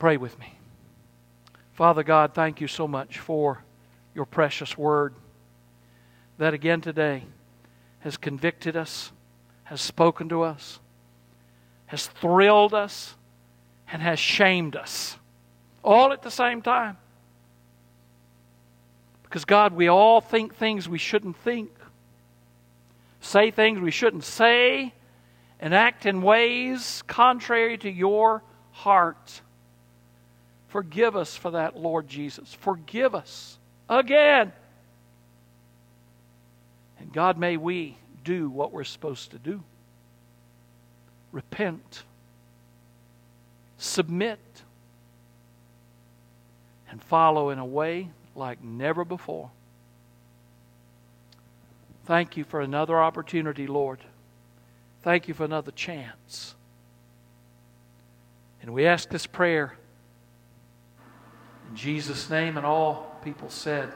Pray 0.00 0.16
with 0.16 0.36
me. 0.40 0.58
Father 1.72 2.02
God, 2.02 2.34
thank 2.34 2.60
you 2.60 2.66
so 2.66 2.88
much 2.88 3.20
for 3.20 3.62
your 4.12 4.24
precious 4.24 4.76
word 4.76 5.14
that 6.36 6.52
again 6.52 6.80
today 6.80 7.22
has 8.04 8.18
convicted 8.18 8.76
us, 8.76 9.12
has 9.62 9.80
spoken 9.80 10.28
to 10.28 10.42
us, 10.42 10.78
has 11.86 12.06
thrilled 12.06 12.74
us, 12.74 13.16
and 13.90 14.02
has 14.02 14.18
shamed 14.18 14.76
us. 14.76 15.16
All 15.82 16.12
at 16.12 16.20
the 16.20 16.30
same 16.30 16.60
time. 16.60 16.98
Because, 19.22 19.46
God, 19.46 19.72
we 19.72 19.88
all 19.88 20.20
think 20.20 20.54
things 20.54 20.86
we 20.86 20.98
shouldn't 20.98 21.38
think, 21.38 21.70
say 23.20 23.50
things 23.50 23.80
we 23.80 23.90
shouldn't 23.90 24.24
say, 24.24 24.92
and 25.58 25.74
act 25.74 26.04
in 26.04 26.20
ways 26.20 27.02
contrary 27.06 27.78
to 27.78 27.90
your 27.90 28.42
heart. 28.72 29.40
Forgive 30.68 31.16
us 31.16 31.34
for 31.38 31.52
that, 31.52 31.74
Lord 31.74 32.06
Jesus. 32.06 32.52
Forgive 32.52 33.14
us 33.14 33.58
again. 33.88 34.52
And 37.04 37.12
God, 37.12 37.36
may 37.36 37.58
we 37.58 37.98
do 38.24 38.48
what 38.48 38.72
we're 38.72 38.82
supposed 38.82 39.32
to 39.32 39.38
do 39.38 39.62
repent, 41.32 42.04
submit, 43.76 44.38
and 46.88 47.02
follow 47.02 47.50
in 47.50 47.58
a 47.58 47.64
way 47.64 48.08
like 48.34 48.64
never 48.64 49.04
before. 49.04 49.50
Thank 52.06 52.38
you 52.38 52.44
for 52.44 52.62
another 52.62 52.98
opportunity, 52.98 53.66
Lord. 53.66 53.98
Thank 55.02 55.28
you 55.28 55.34
for 55.34 55.44
another 55.44 55.72
chance. 55.72 56.54
And 58.62 58.72
we 58.72 58.86
ask 58.86 59.10
this 59.10 59.26
prayer 59.26 59.76
in 61.68 61.76
Jesus' 61.76 62.30
name, 62.30 62.56
and 62.56 62.64
all 62.64 63.18
people 63.22 63.50
said, 63.50 63.92